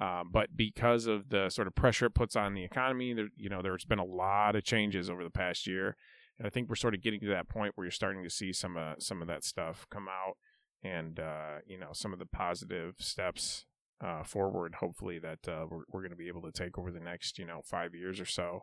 [0.00, 3.48] um, but because of the sort of pressure it puts on the economy there, you
[3.48, 5.96] know there's been a lot of changes over the past year.
[6.38, 8.52] And i think we're sort of getting to that point where you're starting to see
[8.52, 10.36] some uh, some of that stuff come out
[10.82, 13.66] and uh, you know some of the positive steps
[14.04, 17.00] uh, forward hopefully that uh, we're, we're going to be able to take over the
[17.00, 18.62] next you know five years or so.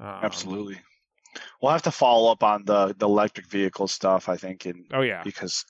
[0.00, 0.80] Um, Absolutely.
[1.60, 5.02] We'll have to follow up on the, the electric vehicle stuff, I think, and oh
[5.02, 5.64] yeah because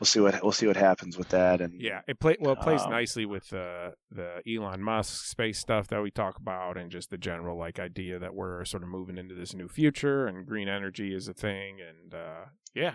[0.00, 1.60] we'll see what we'll see what happens with that.
[1.60, 2.52] And Yeah, it play well.
[2.54, 6.76] It plays Um, nicely with uh, the Elon Musk space stuff that we talk about,
[6.76, 10.26] and just the general like idea that we're sort of moving into this new future,
[10.26, 12.44] and green energy is a thing, and uh,
[12.74, 12.94] yeah,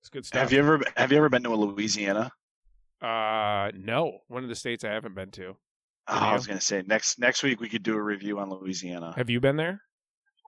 [0.00, 0.40] it's good stuff.
[0.42, 2.30] have you ever have you ever been to Louisiana?
[3.02, 5.56] Uh, no, one of the states I haven't been to.
[6.06, 9.14] Oh, I was gonna say next next week we could do a review on Louisiana.
[9.16, 9.80] Have you been there?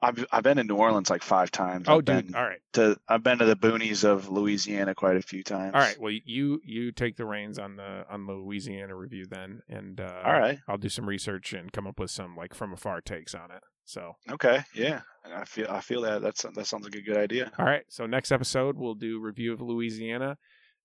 [0.02, 1.86] I've I've been to New Orleans like five times.
[1.88, 2.26] Oh, I've dude.
[2.26, 5.72] been All right, to I've been to the boonies of Louisiana quite a few times.
[5.74, 5.96] all right.
[5.98, 10.20] Well, you you take the reins on the on the Louisiana review then, and uh,
[10.24, 10.58] All right.
[10.68, 13.62] I'll do some research and come up with some like from afar takes on it.
[13.84, 14.64] So Okay.
[14.74, 15.00] Yeah.
[15.34, 17.50] I feel I feel that that's that sounds like a good idea.
[17.58, 17.84] All right.
[17.88, 20.36] So next episode we'll do review of Louisiana,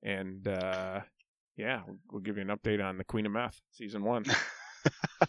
[0.02, 1.02] and uh,
[1.58, 4.24] yeah, we'll, we'll give you an update on the Queen of Meth season one.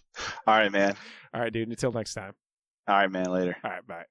[0.46, 0.94] All right, man.
[1.34, 1.68] All right, dude.
[1.68, 2.32] Until next time.
[2.88, 3.30] All right, man.
[3.32, 3.56] Later.
[3.64, 3.86] All right.
[3.86, 4.04] Bye.